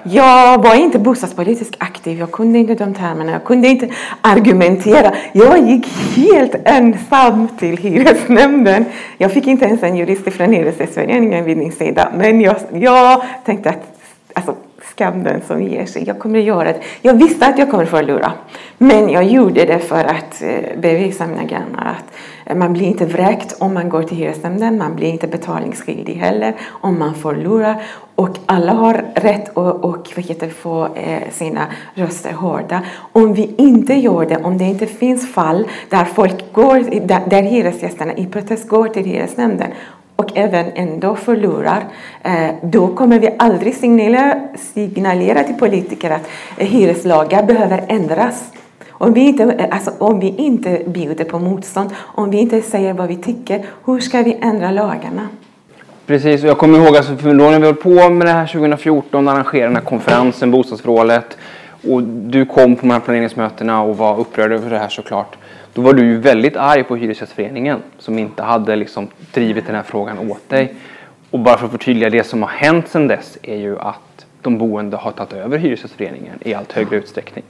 [0.02, 3.88] Jag var inte bostadspolitiskt aktiv, jag kunde inte de termerna, jag kunde inte
[4.20, 5.14] argumentera.
[5.32, 5.86] Jag gick
[6.16, 8.84] helt ensam till hyresnämnden.
[9.18, 13.70] Jag fick inte ens en jurist från Hyresgästföreningen vid min sida, men jag, jag tänkte
[13.70, 13.98] att
[14.32, 14.54] alltså,
[14.90, 16.04] skam den som ger sig.
[16.06, 16.80] Jag kommer att göra det.
[17.02, 18.32] Jag visste att jag kommer att förlora.
[18.78, 22.14] Men jag gjorde det för att eh, bevisa mina grannar att
[22.46, 24.78] eh, man blir inte vräkt om man går till hyresnämnden.
[24.78, 27.82] Man blir inte betalningsskyldig heller om man förlorar.
[28.14, 30.08] Och alla har rätt att och,
[30.62, 32.82] få eh, sina röster hörda.
[33.12, 37.42] Om vi inte gör det, om det inte finns fall där folk går, där, där
[37.42, 39.70] hyresgästerna i protest går till hyresnämnden
[40.18, 41.84] och även ändå förlorar,
[42.22, 44.40] eh, då kommer vi aldrig signalera,
[44.74, 48.52] signalera till politiker att eh, hyreslagar behöver ändras.
[48.90, 52.92] Om vi, inte, eh, alltså, om vi inte bjuder på motstånd, om vi inte säger
[52.92, 55.28] vad vi tycker, hur ska vi ändra lagarna?
[56.06, 58.46] Precis, och jag kommer ihåg alltså, för då när vi höll på med det här
[58.46, 61.36] 2014 arrangerade den här konferensen, bostadsvrålet
[61.88, 65.36] och du kom på de här planeringsmötena och var upprörd över det här såklart.
[65.78, 69.82] Då var du ju väldigt arg på Hyresgästföreningen som inte hade liksom drivit den här
[69.82, 70.74] frågan åt dig.
[71.30, 74.58] Och bara för att förtydliga, det som har hänt sedan dess är ju att de
[74.58, 77.44] boende har tagit över Hyresgästföreningen i allt högre utsträckning.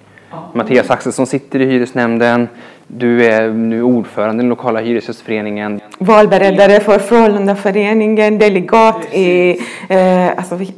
[0.55, 2.49] Mattias Axelsson sitter i hyresnämnden.
[2.91, 5.80] Du är nu ordförande i den lokala hyresgästföreningen.
[5.99, 9.51] Valberedare för Frölundaföreningen, delegat i...
[9.89, 10.74] Eh, alltså vi,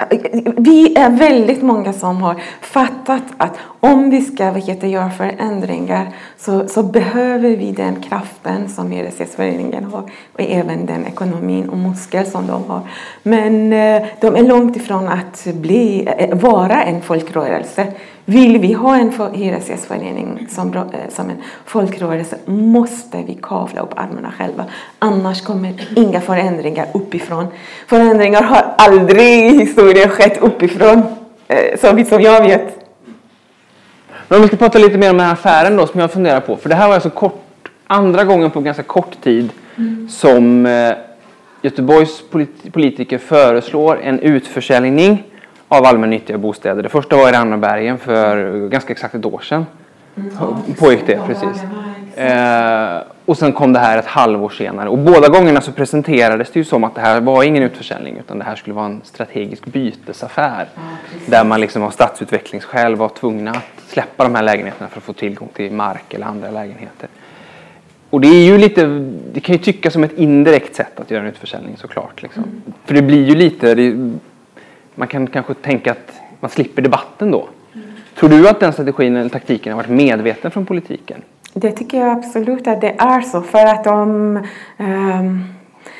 [0.56, 6.68] vi, är väldigt många som har fattat att om vi ska heter, göra förändringar så,
[6.68, 10.02] så behöver vi den kraften som Hyresgästföreningen har
[10.32, 12.80] och även den ekonomin och muskel som de har.
[13.22, 17.86] Men eh, de är långt ifrån att bli, eh, vara en folkrörelse.
[18.24, 21.99] Vill vi ha en hyresgästförening som, eh, som en folkrörelse
[22.46, 24.64] måste vi kavla upp armarna själva.
[24.98, 27.46] Annars kommer inga förändringar uppifrån.
[27.86, 31.02] Förändringar har aldrig i historien skett uppifrån,
[31.80, 32.76] så vitt som jag vet.
[34.28, 36.40] Men om vi ska prata lite mer om den här affären då som jag funderar
[36.40, 36.56] på.
[36.56, 37.42] För det här var alltså kort,
[37.86, 39.50] andra gången på ganska kort tid
[40.08, 40.92] som eh,
[41.62, 45.22] Göteborgs polit- politiker föreslår en utförsäljning
[45.68, 46.82] av allmännyttiga bostäder.
[46.82, 49.66] Det första var i Rannebergen för ganska exakt ett år sedan.
[50.78, 51.62] Pågick det, precis.
[52.14, 54.88] Eh, och sen kom det här ett halvår senare.
[54.88, 58.38] Och båda gångerna så presenterades det ju som att det här var ingen utförsäljning utan
[58.38, 60.68] det här skulle vara en strategisk bytesaffär.
[61.26, 65.12] där man liksom av stadsutvecklingsskäl var tvungna att släppa de här lägenheterna för att få
[65.12, 67.08] tillgång till mark eller andra lägenheter.
[68.10, 68.86] Och det är ju lite,
[69.32, 72.22] det kan ju tyckas som ett indirekt sätt att göra en utförsäljning såklart.
[72.22, 72.62] Liksom.
[72.84, 74.12] För det blir ju lite, det,
[74.94, 77.48] man kan kanske tänka att man slipper debatten då.
[78.14, 81.22] Tror du att den strategin eller taktiken har varit medveten från politiken?
[81.52, 83.42] Det tycker jag absolut att det är så.
[83.42, 84.36] För att de,
[84.78, 85.44] um,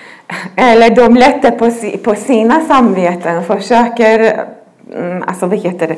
[0.56, 1.70] eller de lättar på,
[2.04, 4.46] på sina samveten, försöker
[4.96, 5.96] Mm, alltså, vad heter det,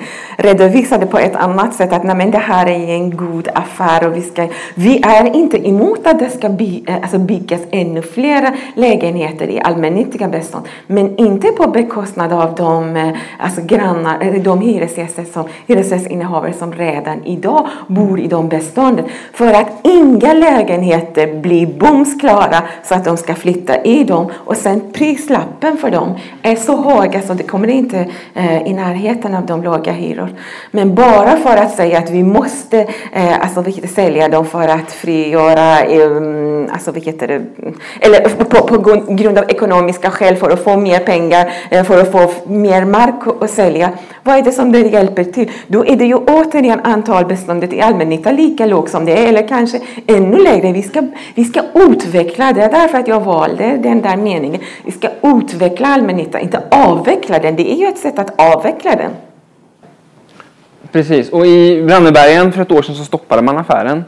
[0.49, 1.93] redovisa det på ett annat sätt.
[1.93, 5.69] Att nej, men det här är en god affär och vi, ska, vi är inte
[5.69, 10.69] emot att det ska by, eh, alltså, byggas ännu fler lägenheter i allmännyttiga bestånd.
[10.87, 16.73] Men inte på bekostnad av de, eh, alltså, grannar, eh, de hyresgäster som, hyresgästinnehavare som
[16.73, 19.05] redan idag bor i de bestånden.
[19.33, 24.31] För att inga lägenheter blir bomsklara så att de ska flytta i dem.
[24.35, 29.47] Och sen prislappen för dem är så höga så det kommer inte eh, närheten av
[29.47, 30.29] de låga hyror.
[30.71, 32.81] Men bara för att säga att vi måste
[33.13, 33.65] eh, alltså,
[33.95, 37.43] sälja dem för att frigöra, eh, alltså, vad heter det,
[38.01, 38.79] eller på, på
[39.15, 43.43] grund- av ekonomiska skäl för att få mer pengar, eh, för att få mer mark
[43.43, 43.91] att sälja.
[44.25, 45.51] Vad är det som det hjälper till?
[45.67, 49.81] Då är det ju återigen antalbeståndet i allmännyttan lika lågt som det är, eller kanske
[50.07, 50.73] ännu lägre.
[50.73, 51.03] Vi ska,
[51.35, 54.61] vi ska utveckla, det är därför att jag valde den där meningen.
[54.85, 57.57] Vi ska utveckla allmännyttan, inte avveckla den.
[57.57, 59.11] Det är ju ett sätt att avveckla den.
[60.93, 64.05] Precis, och i Rannebergen för ett år sedan så stoppade man affären.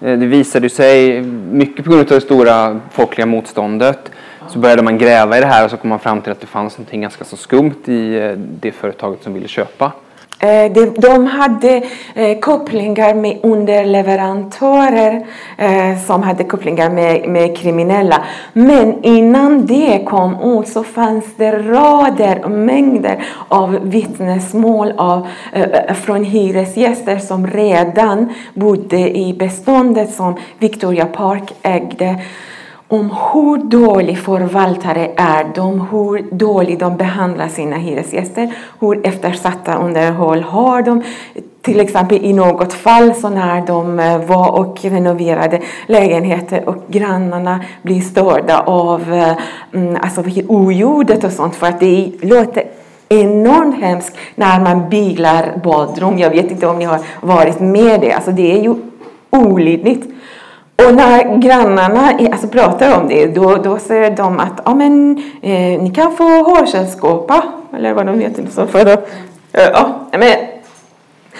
[0.00, 4.10] Eh, Det visade sig, mycket på grund av det stora folkliga motståndet,
[4.48, 6.46] så började man gräva i det här och så kom man fram till att det
[6.46, 9.92] fanns någonting ganska så skumt i eh, det företaget som ville köpa.
[10.38, 11.82] Eh, de, hade
[12.14, 15.26] eh, kopplingar med underleverantörer
[15.58, 18.24] eh, som hade kopplingar med, med kriminella.
[18.52, 25.28] Men innan det kom ut så fanns det rader och mängder av vittnesmål av,
[26.04, 32.20] från hyresgäster som redan bodde i beståndet som Victoria Park ägde
[32.88, 40.42] om hur dålig förvaltare är de, hur dåligt de behandlar sina hyresgäster, hur eftersatta underhåll
[40.42, 41.02] har de.
[41.62, 47.60] Till exempel i något fall så när de eh, var och renoverade lägenheter och grannarna
[47.82, 49.36] blir störda av eh,
[49.74, 52.64] mm, alltså oljudet och sånt för att det låter
[53.08, 56.18] enormt hemskt när man bilar badrum.
[56.18, 58.12] Jag vet inte om ni har varit med det.
[58.12, 58.74] Alltså det är ju
[59.30, 60.15] olidligt.
[60.76, 65.82] Och när grannarna alltså, pratar om det, då, då säger de att ja, men, eh,
[65.82, 67.42] ni kan få hörselskåpa,
[67.76, 68.46] eller vad de heter.
[68.50, 69.08] Så för att,
[69.52, 70.36] eh, ja, men,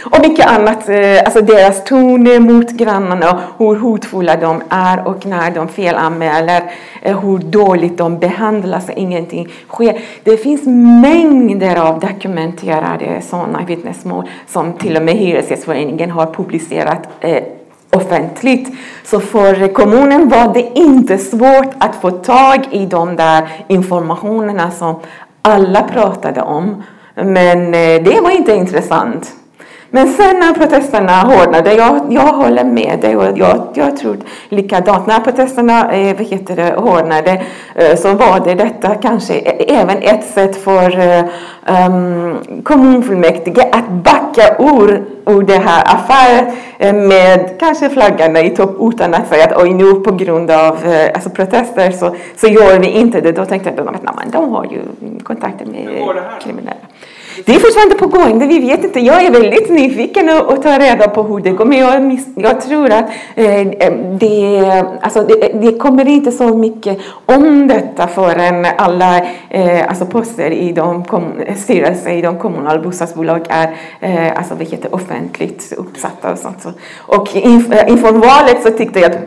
[0.05, 5.51] och mycket annat, eh, alltså deras ton mot grannarna, hur hotfulla de är och när
[5.51, 6.63] de felanmäler,
[7.03, 10.01] eh, hur dåligt de behandlas, ingenting sker.
[10.25, 10.63] Det finns
[11.03, 17.09] mängder av dokumenterade sådana vittnesmål som till och med Hyresgästföreningen har publicerat
[17.91, 18.69] offentligt.
[19.05, 25.01] Så för kommunen var det inte svårt att få tag i de där informationerna som
[25.43, 26.83] alla pratade om.
[27.15, 29.33] Men eh, det var inte intressant.
[29.97, 34.17] Men sen när protesterna hårdnade, jag, jag håller med dig och jag, jag tror
[34.49, 35.07] likadant.
[35.07, 37.43] När protesterna eh, vad heter det, hårdnade
[37.75, 39.35] eh, så var det detta kanske
[39.69, 41.25] även ett sätt för eh,
[41.87, 48.77] um, kommunfullmäktige att backa ur, ur det här affären eh, med kanske flaggarna i topp
[48.81, 52.79] utan att säga att oj nu på grund av eh, alltså protester så, så gör
[52.79, 53.33] vi inte det.
[53.33, 54.81] Då tänkte jag att de har ju
[55.23, 55.89] kontakter med
[56.43, 56.86] kriminella.
[57.45, 59.01] Det är fortfarande på gång, det vi vet inte.
[59.01, 61.65] Jag är väldigt nyfiken och, att ta reda på hur det går.
[61.65, 66.33] Men jag, miss, jag tror att eh, eh det, alltså det, eh, det kommer inte
[66.33, 69.21] så mycket om detta förrän alla
[69.51, 74.67] eh, alltså poster i de kom, styrelser i de kommunala bostadsbolag är eh, alltså, vad
[74.67, 76.63] heter, offentligt uppsatta och sånt.
[76.63, 76.71] Så.
[76.99, 79.19] Och inf, eh, inför valet så tyckte jag att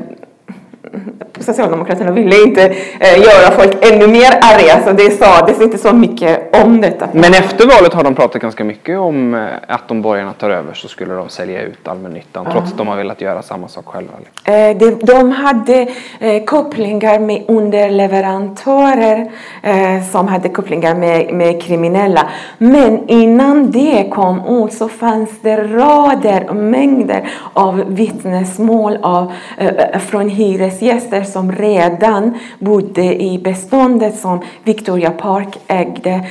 [1.39, 2.63] Socialdemokraterna ville inte
[2.99, 7.07] eh, göra folk ännu mer arga så det sades inte så mycket om detta.
[7.11, 10.73] Men efter valet har de pratat ganska mycket om eh, att om borgarna tar över
[10.73, 14.13] så skulle de sälja ut allmännyttan trots att de har velat göra samma sak själva.
[14.43, 15.87] Eh, de, de hade
[16.19, 19.31] eh, kopplingar med underleverantörer
[19.63, 22.29] eh, som hade kopplingar med, med kriminella.
[22.57, 29.99] Men innan det kom ut så fanns det rader och mängder av vittnesmål av, eh,
[29.99, 36.25] från hyresgäster som redan bodde i beståndet som Victoria Park ägde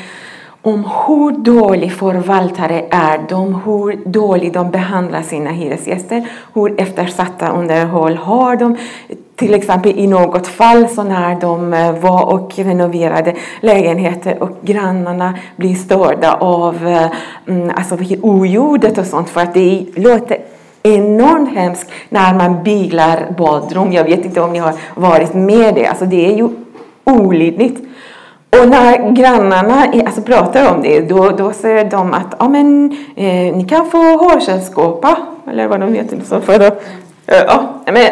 [0.62, 8.16] om hur dålig förvaltare är de, hur dåligt de behandlar sina hyresgäster, hur eftersatta underhåll
[8.16, 8.76] har de.
[9.36, 15.38] Till exempel i något fall så när de eh, var och renoverade lägenheter och grannarna
[15.56, 17.10] blir störda av eh,
[17.46, 20.38] mm, alltså, oljudet och sånt för att det låter
[20.94, 23.92] enormt hemskt när man bilar badrum.
[23.92, 25.86] Jag vet inte om ni har varit med det.
[25.86, 26.48] Alltså det är ju
[27.04, 27.88] olidligt.
[28.50, 33.56] Och när grannarna alltså, pratar om det då, då säger de att ja, men, eh,
[33.56, 35.16] ni kan få hörselskåpa
[35.50, 36.20] eller vad de heter.
[36.24, 36.82] Så för att,
[37.26, 38.06] eh, ja, men,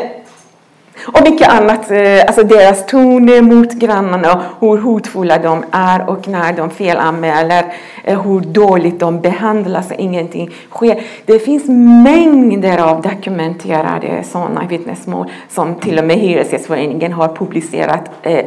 [1.06, 6.52] och mycket annat, eh, alltså deras ton mot grannarna, hur hotfulla de är och när
[6.52, 7.64] de felanmäler,
[8.04, 11.02] eh, hur dåligt de behandlas, ingenting sker.
[11.24, 11.64] Det finns
[12.04, 18.44] mängder av dokumenterade sådana vittnesmål som till och med Hyresgästföreningen har publicerat eh,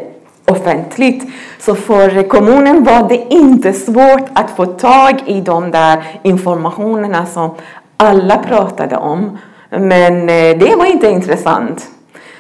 [0.47, 1.23] offentligt.
[1.59, 7.55] Så för kommunen var det inte svårt att få tag i de där informationerna som
[7.97, 9.37] alla pratade om.
[9.69, 10.27] Men
[10.59, 11.89] det var inte intressant.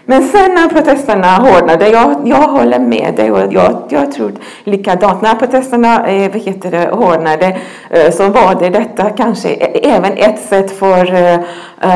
[0.09, 4.31] Men sen när protesterna hårdnade, jag, jag håller med dig och jag, jag tror
[4.63, 5.21] likadant.
[5.21, 7.57] När protesterna eh, heter det, hårdnade
[7.89, 9.49] eh, så var det detta kanske
[9.83, 11.39] även ett sätt för eh,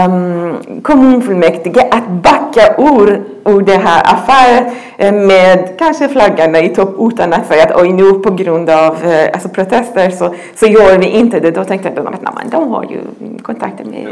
[0.05, 6.95] um, kommunfullmäktige att backa ur, ur det här affären eh, med kanske flaggarna i topp
[6.99, 10.97] utan att säga att oj nu på grund av eh, alltså protester så, så gör
[10.97, 11.51] vi inte det.
[11.51, 12.99] Då tänkte jag att de har ju
[13.41, 14.07] kontakter med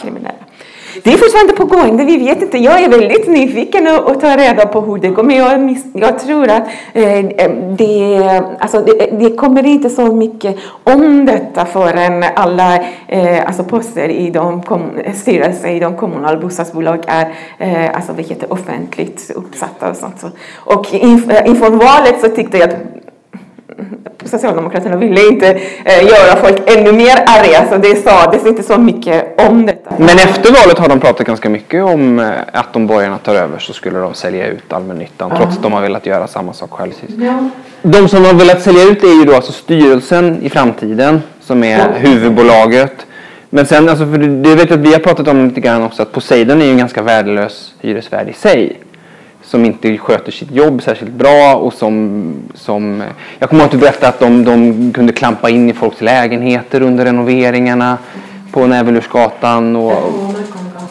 [0.00, 0.32] kriminella.
[1.02, 2.58] Det är fortfarande på gång, vi vet inte.
[2.58, 5.22] Jag är väldigt nyfiken och, och ta reda på hur det går.
[5.22, 6.62] Men jag, jag tror att
[6.92, 12.76] eh, eh det, alltså det, eh, det, kommer inte så mycket om detta förrän alla
[13.08, 14.62] eh, alltså poster i de
[15.14, 20.24] styrelser i de kommunala bostadsbolag är eh, alltså, vilket offentligt uppsatta och sånt.
[20.56, 22.76] Och eh, inför valet så tyckte jag att
[24.24, 25.50] Socialdemokraterna ville inte
[25.84, 29.90] eh, göra folk ännu mer arga så det sades inte så mycket om detta.
[29.98, 33.58] Men efter valet har de pratat ganska mycket om eh, att om borgarna tar över
[33.58, 35.40] så skulle de sälja ut allmännyttan uh -huh.
[35.40, 36.94] trots att de har velat göra samma sak själva.
[37.18, 37.48] Ja.
[37.82, 41.78] De som har velat sälja ut är ju då alltså styrelsen i framtiden som är
[41.78, 41.84] ja.
[41.94, 43.06] huvudbolaget.
[43.50, 46.02] Men sen, alltså, för det vet jag att vi har pratat om lite grann också,
[46.02, 48.76] att Poseidon är ju en ganska värdelös hyresvärd i sig
[49.52, 53.02] som inte sköter sitt jobb särskilt bra och som, som
[53.38, 56.82] jag kommer ihåg att du berättade att de, de kunde klampa in i folks lägenheter
[56.82, 57.98] under renoveringarna
[58.52, 59.92] på Nävelursgatan och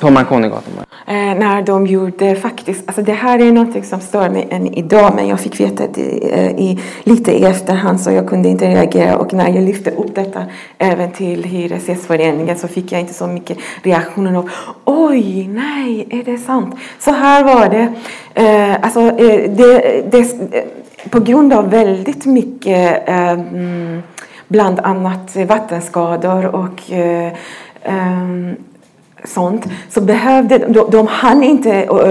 [0.02, 0.74] på Marconigatan.
[1.08, 5.14] Eh, när de gjorde faktiskt, alltså det här är något som stör mig än idag
[5.16, 9.18] men jag fick veta det eh, i, lite i efterhand så jag kunde inte reagera
[9.18, 10.46] och när jag lyfte upp detta
[10.78, 14.50] även till Hyresgästföreningen så fick jag inte så mycket reaktioner av
[14.86, 16.76] oj, nej, är det sant?
[17.00, 17.94] Så här var det.
[18.34, 20.26] Eh, alltså, eh, det, det,
[21.10, 24.02] på grund av väldigt mycket eh, mm,
[24.48, 27.34] bland annat vattenskador och eh,
[27.84, 28.54] eh
[29.24, 32.02] sånt så behövde de, de hann inte och,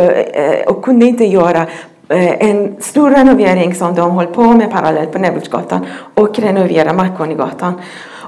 [0.76, 1.66] och kunde inte göra
[2.08, 7.80] eh, en stor renovering som de höll på med parallellt på Näbbulsgatan och renovera Marconigatan.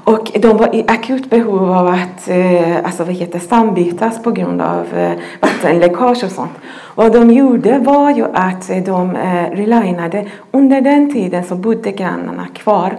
[0.05, 4.61] Och de var i akut behov av att eh, alltså, vad heter, stambytas på grund
[4.61, 5.11] av eh,
[5.41, 6.51] vattenläckage och sånt.
[6.95, 9.17] Vad de gjorde var ju att de
[9.51, 10.25] relinade.
[10.51, 12.97] Under den tiden så bodde grannarna kvar.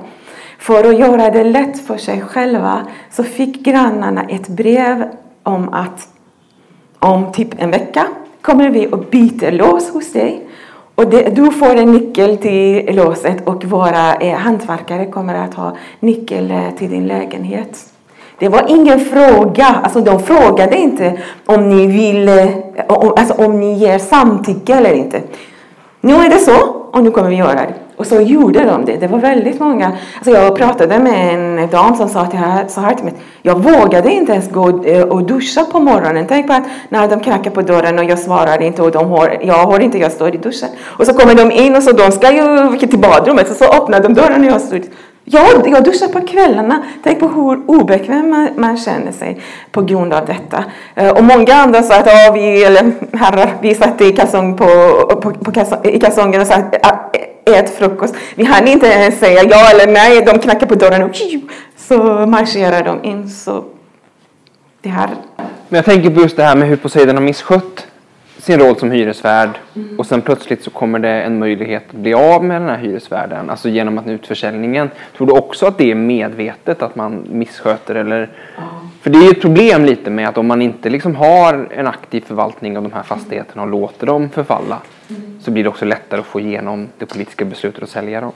[0.59, 5.05] För att göra det lätt för sig själva så fick grannarna ett brev
[5.45, 6.09] om att
[6.99, 8.07] om typ en vecka
[8.43, 10.49] kommer vi och byter lås hos dig.
[10.95, 15.77] Och det, du får en nyckel till låset och våra eh, hantverkare kommer att ha
[16.01, 17.87] nyckel eh, till din lägenhet.
[18.39, 22.49] Det var ingen fråga, alltså de frågade inte om ni vill, eh,
[22.89, 25.23] alltså om ni ger samtycke eller inte.
[26.01, 27.75] Nu är det så och nu kommer vi göra det.
[27.97, 28.97] Och så gjorde de det.
[28.97, 29.93] Det var väldigt många.
[30.17, 33.15] Alltså jag pratade med en dam som sa till här, så här till mig.
[33.43, 36.27] Jag vågade inte ens gå eh, och duscha på morgonen.
[36.29, 39.39] Tänk på att när de knackar på dörren och jag svarar inte och de hör,
[39.43, 40.69] jag hör inte, jag står i duschen.
[40.83, 43.49] Och så kommer de in och så de ska ju till badrummet.
[43.49, 44.81] Så, så öppnar de dörren och jag står
[45.25, 46.85] Ja, jag duschar på kvällarna.
[47.03, 49.41] Tänk på hur obekväm man, man känner sig
[49.73, 50.65] på grund av detta.
[50.95, 54.67] Eh, och många andra sa att ja, vi, eller herrar, vi satt i, kalsong på,
[55.23, 58.15] på, på kalsong, i kalsongen och sa att ät frukost.
[58.35, 60.25] Vi hann inte ens säga ja eller nej.
[60.25, 61.17] De knackade på dörren och
[61.77, 61.97] så
[62.27, 63.31] marscherar de in.
[63.31, 63.65] Så
[64.83, 65.09] det här.
[65.69, 67.87] Men jag tänker på just det här med hur Poseidon har misskött
[68.45, 69.99] sin roll som hyresvärd mm.
[69.99, 73.51] och sen plötsligt så kommer det en möjlighet att bli av med den här hyresvärden,
[73.51, 74.91] alltså genom att utförsäljningen.
[75.17, 78.19] Tror du också att det är medvetet att man missköter eller?
[78.19, 78.69] Mm.
[79.01, 81.87] För det är ju ett problem lite med att om man inte liksom har en
[81.87, 84.79] aktiv förvaltning av de här fastigheterna och låter dem förfalla
[85.09, 85.41] mm.
[85.41, 88.33] så blir det också lättare att få igenom det politiska beslutet att sälja dem.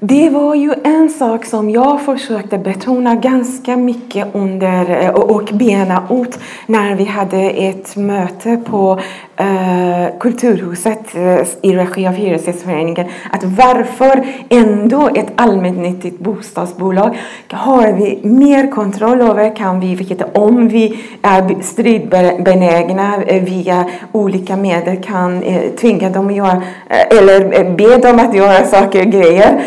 [0.00, 6.02] Det var ju en sak som jag försökte betona ganska mycket under eh, och bena
[6.10, 9.00] ut när vi hade ett möte på
[9.36, 13.06] eh, Kulturhuset eh, i regi av Hyresgästföreningen.
[13.30, 17.18] Att varför ändå ett allmännyttigt bostadsbolag?
[17.50, 24.56] Har vi mer kontroll över, kan vi, vilket om vi är stridbenägna eh, via olika
[24.56, 29.63] medel kan eh, tvinga dem att göra eller be dem att göra saker och grejer?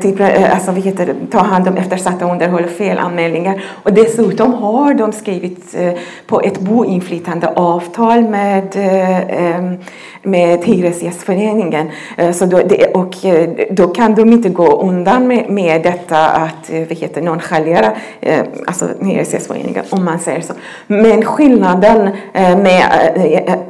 [0.00, 0.22] Till,
[0.52, 3.64] alltså, vad heter ta hand om eftersatta underhåll och felanmälningar.
[3.82, 5.92] Och dessutom har de skrivit eh,
[6.26, 8.76] på ett boinflytandeavtal med,
[10.22, 11.90] med Hyresgästföreningen.
[12.32, 13.16] Så då, det, och
[13.70, 17.92] då kan de inte gå undan med, med detta att vad heter, nonchalera
[18.66, 20.52] alltså Hyresgästföreningen om man säger så.
[20.86, 22.82] Men skillnaden med,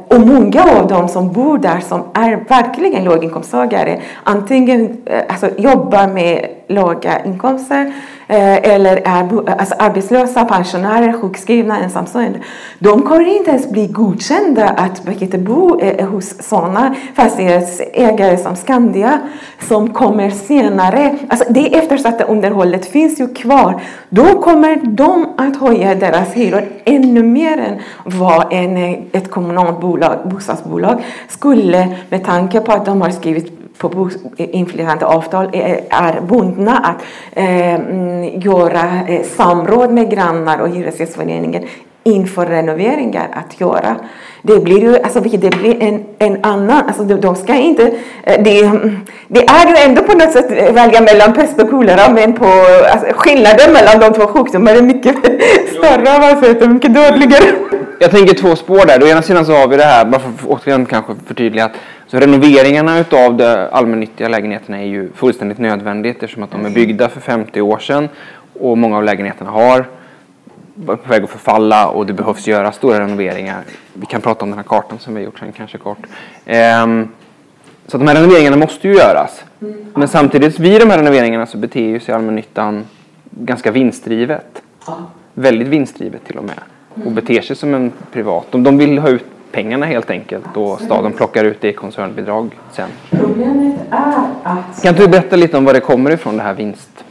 [0.07, 4.97] och många av dem som bor där som är verkligen låginkomsttagare antingen
[5.29, 7.93] alltså, jobbar med låga inkomster
[8.27, 12.39] eh, eller är alltså arbetslösa, pensionärer, sjukskrivna, ensamstående.
[12.79, 15.03] De kommer inte ens bli godkända att
[15.37, 19.19] bo eh, hos sådana fastighetsägare som Skandia
[19.59, 21.17] som kommer senare.
[21.29, 23.81] Alltså det eftersatta underhållet finns ju kvar.
[24.09, 28.77] Då kommer de att höja deras hyror ännu mer än vad en,
[29.11, 36.21] ett kommunalt bolag, bostadsbolag skulle med tanke på att de har skrivit på inflytandeavtal är
[36.21, 41.63] bundna att eh, mm, göra eh, samråd med grannar och Hyresgästföreningen
[42.03, 43.95] inför renoveringar att göra.
[44.41, 47.83] Det blir ju alltså, det blir en, en annan, alltså de ska inte,
[48.23, 48.71] eh, det,
[49.27, 52.45] det är ju ändå på något sätt välja mellan pest och kolera men på,
[52.91, 55.15] alltså, skillnaden mellan de två sjukdomarna är mycket
[55.77, 57.45] större, alltså, mycket dödligare.
[57.99, 59.03] Jag tänker två spår där.
[59.03, 61.71] Å ena sidan så har vi det här, bara för att återigen kanske förtydliga, att
[62.13, 67.09] så renoveringarna utav de allmännyttiga lägenheterna är ju fullständigt nödvändigt eftersom att de är byggda
[67.09, 68.09] för 50 år sedan
[68.59, 69.85] och många av lägenheterna har
[70.85, 73.63] på väg att förfalla och det behövs göra stora renoveringar.
[73.93, 75.97] Vi kan prata om den här kartan som vi har gjort sen kanske kort.
[76.83, 77.09] Um,
[77.87, 79.43] så de här renoveringarna måste ju göras.
[79.61, 79.85] Mm.
[79.93, 82.85] Men samtidigt vid de här renoveringarna så beter ju sig allmännyttan
[83.29, 84.61] ganska vinstdrivet.
[85.33, 86.59] Väldigt vinstdrivet till och med.
[87.05, 88.45] Och beter sig som en privat.
[88.51, 92.59] De, de vill ha ut pengarna helt enkelt och staden plockar ut det i koncernbidrag
[92.71, 92.89] sen.
[93.09, 94.83] Problemet är att...
[94.83, 97.03] Kan du berätta lite om var det kommer ifrån det här vinst?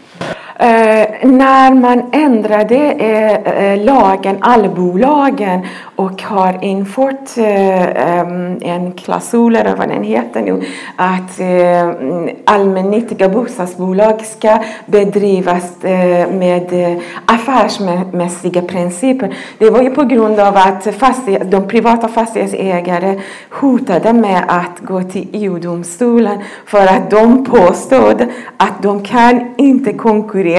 [0.62, 5.60] Eh, när man ändrade eh, eh, lagen, allbolagen
[5.96, 10.62] och har infört eh, en klausul, eller vad den heter nu,
[10.96, 19.34] att eh, allmännyttiga bostadsbolag ska bedrivas eh, med eh, affärsmässiga principer.
[19.58, 25.02] Det var ju på grund av att fastighet, de privata fastighetsägare hotade med att gå
[25.02, 30.51] till EU-domstolen för att de påstod att de kan inte konkurrera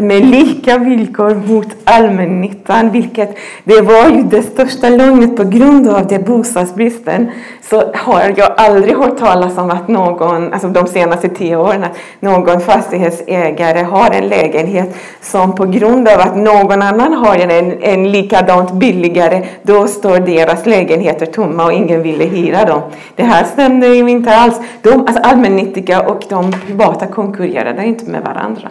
[0.00, 6.06] med lika villkor mot allmännyttan, vilket det var ju det största lugnet på grund av
[6.06, 7.30] det bostadsbristen
[7.62, 11.96] så har jag aldrig hört talas om att någon, alltså de senaste tio åren, att
[12.20, 18.12] någon fastighetsägare har en lägenhet som på grund av att någon annan har en, en
[18.12, 22.82] likadant billigare, då står deras lägenheter tomma och ingen ville hyra dem.
[23.16, 24.60] Det här stämde ju inte alls.
[24.82, 28.68] De, alltså allmännyttiga och de privata konkurrerade inte med varandra.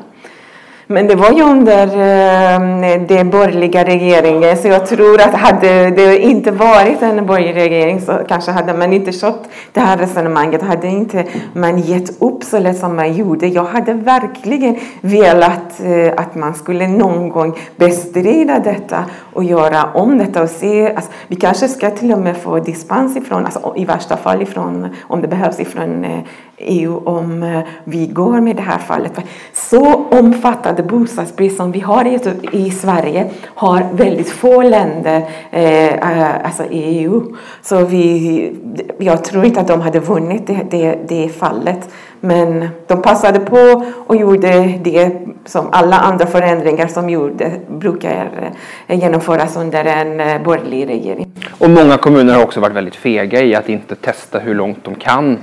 [0.88, 6.18] Men det var ju under eh, den borgerliga regeringen så jag tror att hade det
[6.18, 10.62] inte varit en borgerlig regering så kanske hade man inte kört det här resonemanget.
[10.62, 13.48] Hade inte man gett upp så lätt som man gjorde.
[13.48, 20.18] Jag hade verkligen velat eh, att man skulle någon gång bestrida detta och göra om
[20.18, 20.94] detta och se.
[20.96, 24.88] Alltså, vi kanske ska till och med få dispens ifrån, alltså, i värsta fall ifrån,
[25.02, 26.20] om det behövs ifrån eh,
[26.58, 29.20] EU om eh, vi går med det här fallet.
[29.54, 32.20] Så omfattande bostadsbrist som vi har i,
[32.52, 37.36] i Sverige har väldigt få länder eh, eh alltså i EU.
[37.62, 38.56] Så vi,
[38.98, 41.90] jag tror inte att de hade vunnit det, det, det fallet.
[42.26, 45.12] Men de passade på och gjorde det
[45.46, 48.52] som alla andra förändringar som gjorde, brukar
[48.88, 51.32] eh, genomföras under en eh, borgerlig regering.
[51.60, 54.96] Och många kommuner har också varit väldigt fega i att inte testa hur långt de
[54.96, 55.38] kan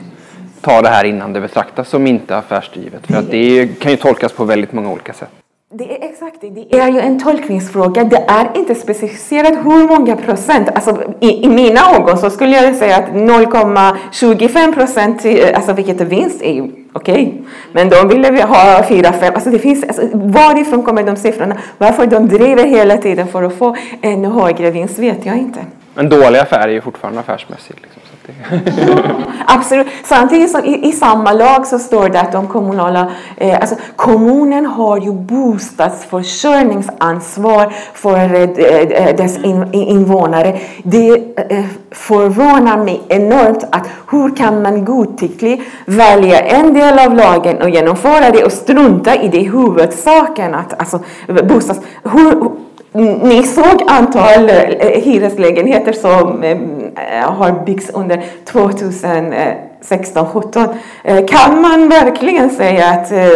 [0.60, 3.06] ta det här innan det betraktas som inte affärsdrivet.
[3.06, 5.39] För att det kan ju tolkas på väldigt många olika sätt.
[5.72, 6.50] Det är exakt det.
[6.50, 8.04] Det är ju en tolkningsfråga.
[8.04, 10.68] Det är inte specificerat hur många procent.
[10.74, 16.00] Alltså, i, i mina ögon så skulle jag säga att 0,25 procent, eh, alltså vilket
[16.00, 16.62] är vinst, är ju
[16.92, 17.12] okej.
[17.12, 17.32] Okay.
[17.72, 19.34] Men de ville ha 4-5.
[19.34, 21.56] Alltså det finns, alltså, varifrån kommer de siffrorna?
[21.78, 25.60] Varför de driver hela tiden för att få ännu högre vinst vet jag inte.
[25.96, 27.76] En dålig affär är ju fortfarande affärsmässig.
[27.82, 27.99] Liksom.
[29.46, 29.86] Absolut.
[30.04, 34.66] Samtidigt som i, i, samma lag så står det att de kommunala, eh, alltså kommunen
[34.66, 40.58] har ju bostadsförsörjningsansvar för eh, eh dess in, invånare.
[40.82, 41.10] Det
[41.50, 47.70] eh, förvånar mig enormt att hur kan man godtyckligt välja en del av lagen och
[47.70, 51.00] genomföra det och strunta i det huvudsaken att alltså
[51.48, 51.80] bostads...
[52.02, 52.50] Hur,
[52.92, 59.32] ni såg antal eh, hyreslägenheter som eh, har byggts under 2000
[59.82, 60.68] 16, 17.
[61.04, 63.28] Eh, kan man verkligen säga att eh,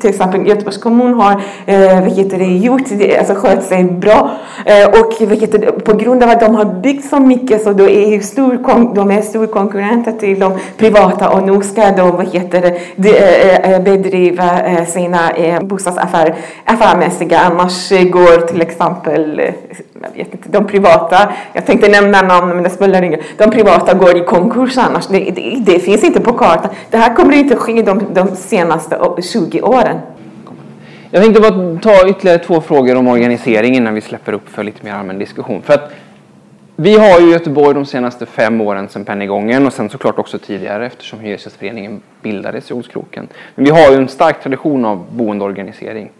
[0.00, 2.82] till exempel Göteborgs kommun har eh, vilket det, gjort,
[3.18, 4.30] alltså skött sig bra
[4.64, 8.20] eh, och vilket på grund av att de har byggt så mycket så då är
[8.20, 13.18] stor, de är stor konkurrenter till de privata och nu ska de vad heter det,
[13.18, 14.50] eh, eh, bedriva
[14.86, 15.32] sina
[15.62, 16.34] bostadsaffärer
[16.64, 19.42] affärmässiga annars går till exempel
[20.02, 23.94] jag vet inte, de privata, jag tänkte nämna namn men det spelar ingen de privata
[23.94, 25.06] går i konkurs annars.
[25.06, 26.70] Det, det, det finns inte på kartan.
[26.90, 28.98] Det här kommer inte ske de, de senaste
[29.32, 29.98] 20 åren.
[31.10, 34.84] Jag tänkte bara ta ytterligare två frågor om organisering innan vi släpper upp för lite
[34.84, 35.62] mer allmän diskussion.
[35.62, 35.92] För att
[36.76, 40.86] vi har ju Göteborg de senaste fem åren sedan Pennygången och sen såklart också tidigare
[40.86, 43.28] eftersom Hyresgästföreningen bildades i Olskroken.
[43.54, 46.10] Men vi har ju en stark tradition av boendeorganisering.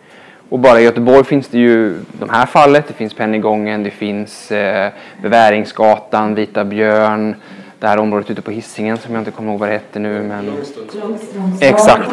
[0.48, 4.52] Och bara i Göteborg finns det ju de här fallet, det finns Pennygången, det finns
[4.52, 4.92] eh,
[5.22, 7.34] Beväringsgatan, Vita Björn,
[7.80, 10.22] det här området ute på Hisingen som jag inte kommer ihåg vad det hette nu.
[10.22, 10.52] Men...
[11.60, 12.10] Exakt.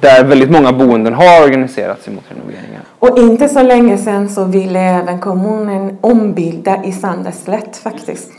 [0.00, 2.80] Där väldigt många boenden har organiserat sig mot renoveringar.
[2.98, 8.32] Och inte så länge sedan så ville även kommunen ombilda i Sandeslätt faktiskt.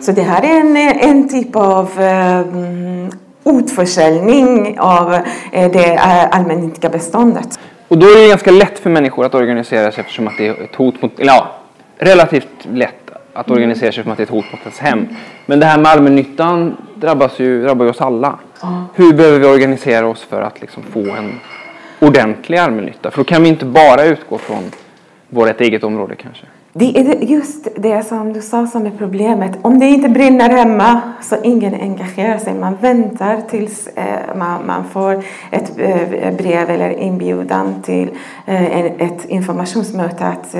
[0.00, 0.76] Så det här är en,
[1.10, 3.10] en typ av um,
[3.58, 5.20] utförsäljning av uh,
[5.52, 7.58] det uh, allmännyttiga beståndet.
[7.94, 10.62] Och då är det ganska lätt för människor att organisera sig eftersom att det är
[10.62, 11.54] ett hot mot, ja,
[11.98, 15.08] relativt lätt att organisera sig som att det är ett hot mot ens hem.
[15.46, 18.38] Men det här med allmännyttan drabbas ju, drabbar ju oss alla.
[18.94, 21.40] Hur behöver vi organisera oss för att liksom få en
[22.00, 23.10] ordentlig allmännytta?
[23.10, 24.70] För då kan vi inte bara utgå från
[25.28, 26.46] vårt eget område kanske.
[26.76, 29.58] Det är just det som du sa som är problemet.
[29.62, 32.54] Om det inte brinner hemma så ingen engagerar sig.
[32.54, 38.10] Man väntar tills eh, man, får ett eh, brev eller inbjudan till
[38.46, 40.54] eh, ett informationsmöte att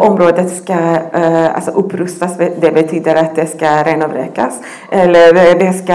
[0.00, 0.74] området ska
[1.54, 2.36] alltså upprustas.
[2.36, 4.60] Det betyder att det ska renovräkas.
[4.90, 5.94] eller det ska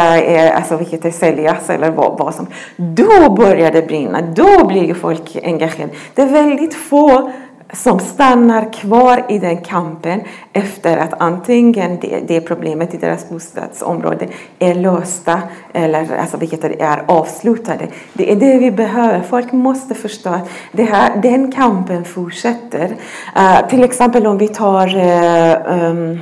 [0.57, 2.47] alltså, vilket är, säljas eller vad, vad som.
[2.75, 4.21] Då börjar det brinna.
[4.21, 5.93] Då blir folk engagerade.
[6.13, 7.31] Det är väldigt få
[7.73, 10.21] som stannar kvar i den kampen
[10.53, 14.27] efter att antingen det, det problemet i deras bostadsområde
[14.59, 15.41] är lösta
[15.73, 17.87] eller alltså, vilket är avslutade.
[18.13, 19.21] Det är det vi behöver.
[19.21, 22.95] Folk måste förstå att det här, den kampen fortsätter.
[23.37, 26.19] Uh, till exempel om vi tar uh, um,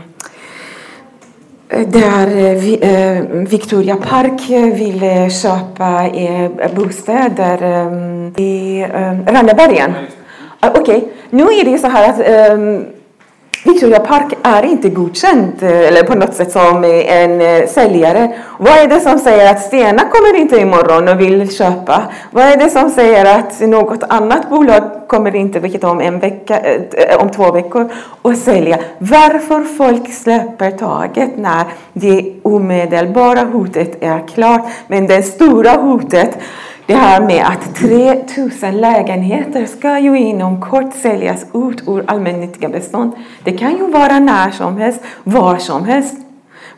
[1.87, 2.55] där
[3.45, 4.49] Victoria Park
[4.79, 6.09] ville köpa
[6.75, 7.63] bostäder
[8.37, 8.85] i
[9.27, 9.93] Rannebergen.
[10.63, 12.85] Okej, okay nu är det så här att um,
[13.65, 18.35] Victoria Park är inte godkänd eh, eller på något sätt som eh, en eh, säljare.
[18.59, 22.03] Vad är det som säger att Stena kommer inte imorgon och vill köpa?
[22.31, 26.59] Vad är det som säger att något annat bolag kommer inte, vilket om en vecka,
[27.19, 27.89] om två veckor,
[28.21, 28.79] och sälja?
[28.97, 36.37] Varför folk släpper taget när det omedelbara hotet är klart, men det stora hotet
[36.91, 43.11] det här med att 3000 lägenheter ska ju inom kort säljas ut ur allmännyttiga bestånd.
[43.43, 46.30] Det kan ju vara när som helst, var som helst.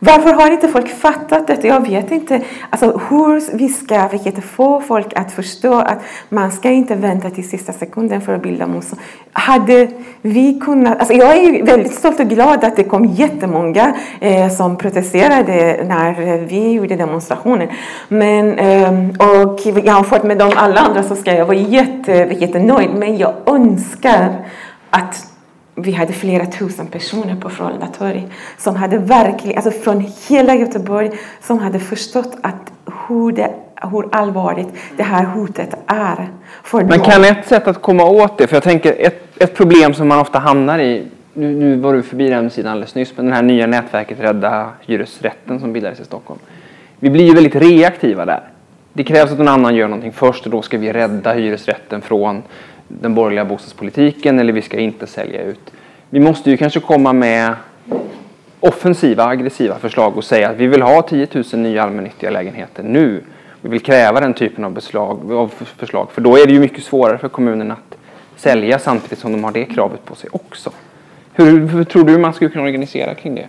[0.06, 1.68] Varför har inte folk fattat detta?
[1.68, 2.42] Jag vet inte.
[2.70, 7.50] Alltså, hur vi ska vilket, få folk att förstå att man ska inte vänta till
[7.50, 9.02] sista sekunden för att bilda motstånd.
[9.34, 9.88] Hade
[10.22, 11.00] vi kunnat...
[11.00, 16.38] Alltså jag är väldigt stolt och glad att det kom jättemånga eh, som protesterade när
[16.38, 17.68] vi gjorde demonstrationen.
[18.08, 22.90] Men, eh, och jämfört med de alla andra så ska jag vara jätte, jättenöjd.
[22.96, 24.46] Men jag önskar
[24.90, 25.33] att
[25.76, 31.12] vi hade flera tusen personer på Frölunda torg som hade verkligen, alltså från hela Göteborg,
[31.42, 32.74] som hade förstått att
[33.08, 33.54] hur, det,
[33.92, 34.68] hur allvarligt
[34.98, 36.30] det här hotet är.
[36.64, 39.94] För Men kan ett sätt att komma åt det, för jag tänker ett, ett problem
[39.94, 43.26] som man ofta hamnar i, nu, nu var du förbi den sidan alldeles nyss, men
[43.26, 46.40] det här nya nätverket Rädda hyresrätten som bildades i Stockholm.
[47.00, 48.44] Vi blir ju väldigt reaktiva där.
[48.94, 52.44] Det krävs att någon annan gör någonting först och då ska vi rädda hyresrätten från
[53.02, 55.72] den borgerliga bostadspolitiken eller vi ska inte sälja ut.
[56.10, 57.54] Vi måste ju kanske komma med
[58.60, 63.24] offensiva, aggressiva förslag och säga att vi vill ha 10 000 nya allmännyttiga lägenheter nu.
[63.62, 66.84] Vi vill kräva den typen av, beslag, av förslag för då är det ju mycket
[66.84, 67.98] svårare för kommunen att
[68.36, 70.72] sälja samtidigt som de har det kravet på sig också.
[71.34, 73.48] Hur, hur tror du man skulle kunna organisera kring det?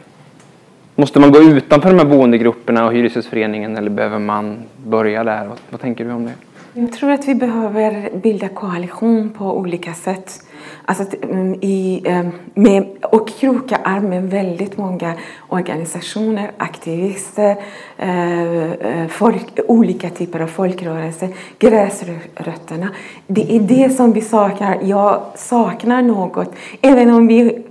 [0.94, 5.46] Måste man gå utanför de här boendegrupperna och Hyresgästföreningen eller behöver man börja där?
[5.46, 6.32] Vad, vad tänker du om det?
[6.76, 10.42] Jag tror att vi behöver bilda koalition på olika sätt.
[10.84, 15.14] Alltså, mm, i, ehm, med, och kroka arm med väldigt många
[15.48, 17.56] organisationer, aktivister,
[17.98, 22.88] eh, eh, folk, olika typer av folkrörelser, gräsrötterna.
[23.26, 24.78] Det är det som vi saknar.
[24.82, 27.64] Jag saknar något, även om vi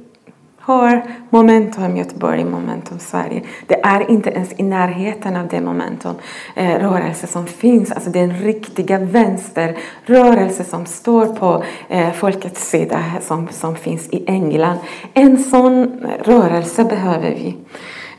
[0.65, 3.41] har Momentum Göteborg, Momentum Sverige.
[3.67, 6.15] Det är inte ens i närheten av det momentum
[6.55, 13.47] eh, rörelse som finns, alltså den riktiga vänsterrörelse som står på eh, folkets sida som,
[13.51, 14.77] som finns i England.
[15.13, 17.55] En sån rörelse behöver vi.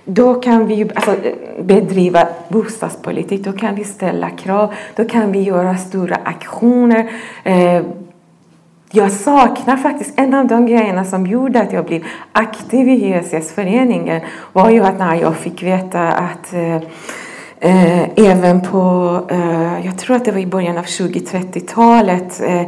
[0.04, 1.16] Då kan vi alltså,
[1.62, 7.10] bedriva bostadspolitik, då kan vi ställa krav, då kan vi göra stora aktioner,
[7.44, 7.82] eh,
[8.94, 14.20] jag saknar faktiskt en av de grejerna som gjorde att jag blev aktiv i Hyresgästföreningen
[14.52, 16.76] var ju att när jag fick veta att eh,
[17.60, 22.66] eh, även på, eh, jag tror att det var i början av 20-30-talet eh,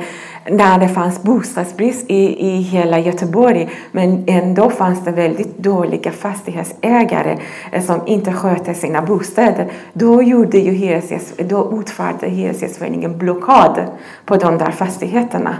[0.50, 7.38] när det fanns bostadsbrist i, i hela Göteborg men ändå fanns det väldigt dåliga fastighetsägare
[7.72, 9.72] eh, som inte skötte sina bostäder.
[9.92, 13.84] Då, gjorde ju hyresgäst, då utförde Hyresgästföreningen blockad
[14.24, 15.56] på de där fastigheterna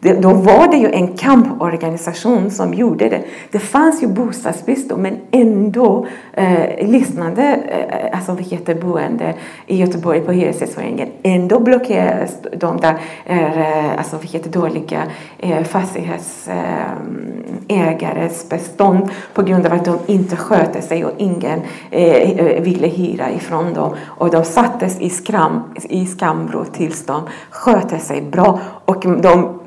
[0.00, 3.22] det, då var det ju en kamporganisation som gjorde det.
[3.50, 9.34] Det fanns ju bostadsbrist då, men ändå eh, lyssnade eh, alltså, heter boende
[9.66, 11.08] i Göteborg på Hyresgästföreningen.
[11.22, 15.02] Ändå blockerades de där eh, alltså, vad heter dåliga
[15.38, 22.04] eh, fastighetsägares eh, bestånd på grund av att de inte skötte sig och ingen eh,
[22.04, 23.94] eh ville hyra ifrån dem.
[24.04, 29.57] Och de sattes i, skram, i skamvrå tills de skötte sig bra och de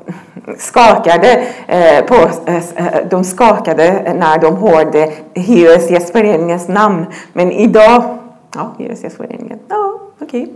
[0.58, 2.14] skakade, eh, på,
[2.46, 7.06] eh, eh, de skakade när de hörde Hyresgästföreningens namn.
[7.32, 8.18] Men idag,
[8.54, 10.42] ja, Hyresgästföreningen, ja, okej.
[10.42, 10.54] Okay.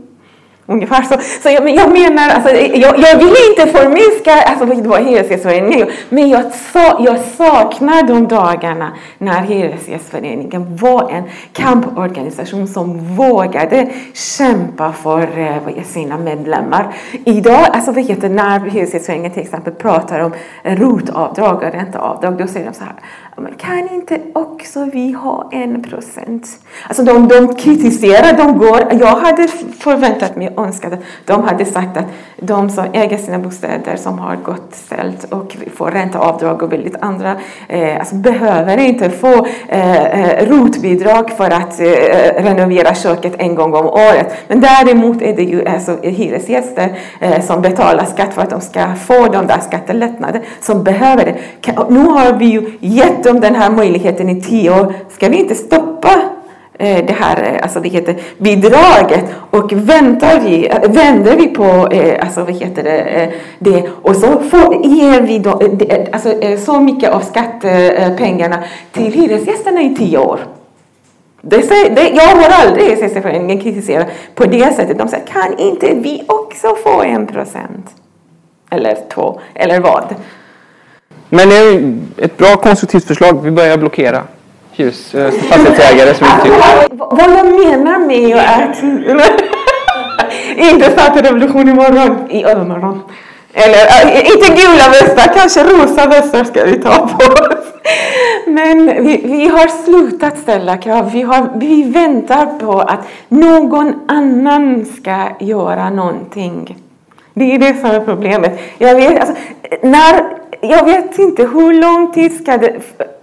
[0.69, 1.15] Ungefär så.
[1.43, 6.45] så jag, jag menar, alltså, jag, jag vill inte förminska alltså, vad Hyresgästföreningen men jag,
[6.73, 15.83] sa, jag saknar de dagarna när Hyresgästföreningen var en kamporganisation som vågade kämpa för eh,
[15.85, 16.95] sina medlemmar.
[17.25, 22.67] Idag, alltså, vad heter, när Hyresgästföreningen till exempel pratar om rotavdrag och ränteavdrag, då säger
[22.67, 22.95] de så här
[23.43, 26.49] men kan inte också vi ha en procent?
[26.89, 28.89] Alltså de, de kritiserar, de går.
[29.01, 32.05] Jag hade förväntat mig och önskat att de hade sagt att
[32.37, 37.37] de som äger sina bostäder som har gott ställt och får ränteavdrag och väldigt andra
[37.69, 43.55] eh, alltså behöver inte få eh, eh rotbidrag för att eh, eh, renovera köket en
[43.55, 44.35] gång om året.
[44.49, 48.95] Men däremot är det ju alltså, hyresgäster eh, som betalar skatt för att de ska
[48.95, 51.37] få de där skattelättnader som behöver det.
[51.89, 52.71] Nu har vi ju
[53.27, 54.95] gett dem den här möjligheten i tio år.
[55.11, 56.23] Ska vi inte stoppa
[56.79, 62.23] eh, det här eh, alltså det heter, bidraget och väntar vi, vänder vi på eh,
[62.23, 65.61] alltså, vad heter det, eh, det och så får, ger vi då,
[66.13, 66.33] alltså,
[66.65, 70.41] så mycket av skattepengarna till hyresgästerna i tio år.
[71.43, 71.61] Det,
[71.95, 74.05] det, jag har aldrig Hyresgästföreningen kritisera
[74.35, 74.99] på det sättet.
[74.99, 77.87] De säger kan inte vi också få en procent?
[78.71, 80.15] Eller två, eller vad?
[81.29, 83.43] Men det är ett bra konstruktivt förslag.
[83.43, 84.23] Vi börjar blockera
[84.77, 86.97] hyres, äh, fastighetsägare som inte tycker...
[86.97, 88.83] Vad jag menar med att
[90.73, 93.03] inte starta revolution imorgon, i övermorgon.
[93.53, 97.67] Eller äh, inte gula västar, kanske rosa västar ska vi ta på oss.
[98.47, 101.11] Men vi, vi har slutat ställa krav.
[101.13, 106.77] Vi, har, vi väntar på att någon annan ska göra någonting.
[107.35, 108.61] Det är det som är problemet.
[108.79, 109.35] Jag vet, alltså,
[109.83, 110.25] när,
[110.61, 112.81] jag vet inte hur lång tid ska det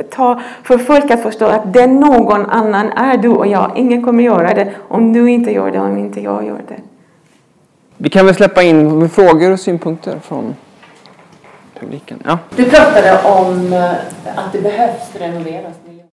[0.09, 3.71] ta för folk att förstå att den någon annan är du och jag.
[3.75, 6.77] Ingen kommer göra det om du inte gör det, om inte jag gör det.
[7.97, 10.55] Vi kan väl släppa in frågor och synpunkter från
[11.79, 12.19] publiken.
[12.25, 12.39] Ja.
[12.55, 13.91] Du pratade om eh,
[14.35, 15.73] att det behövs renoveras.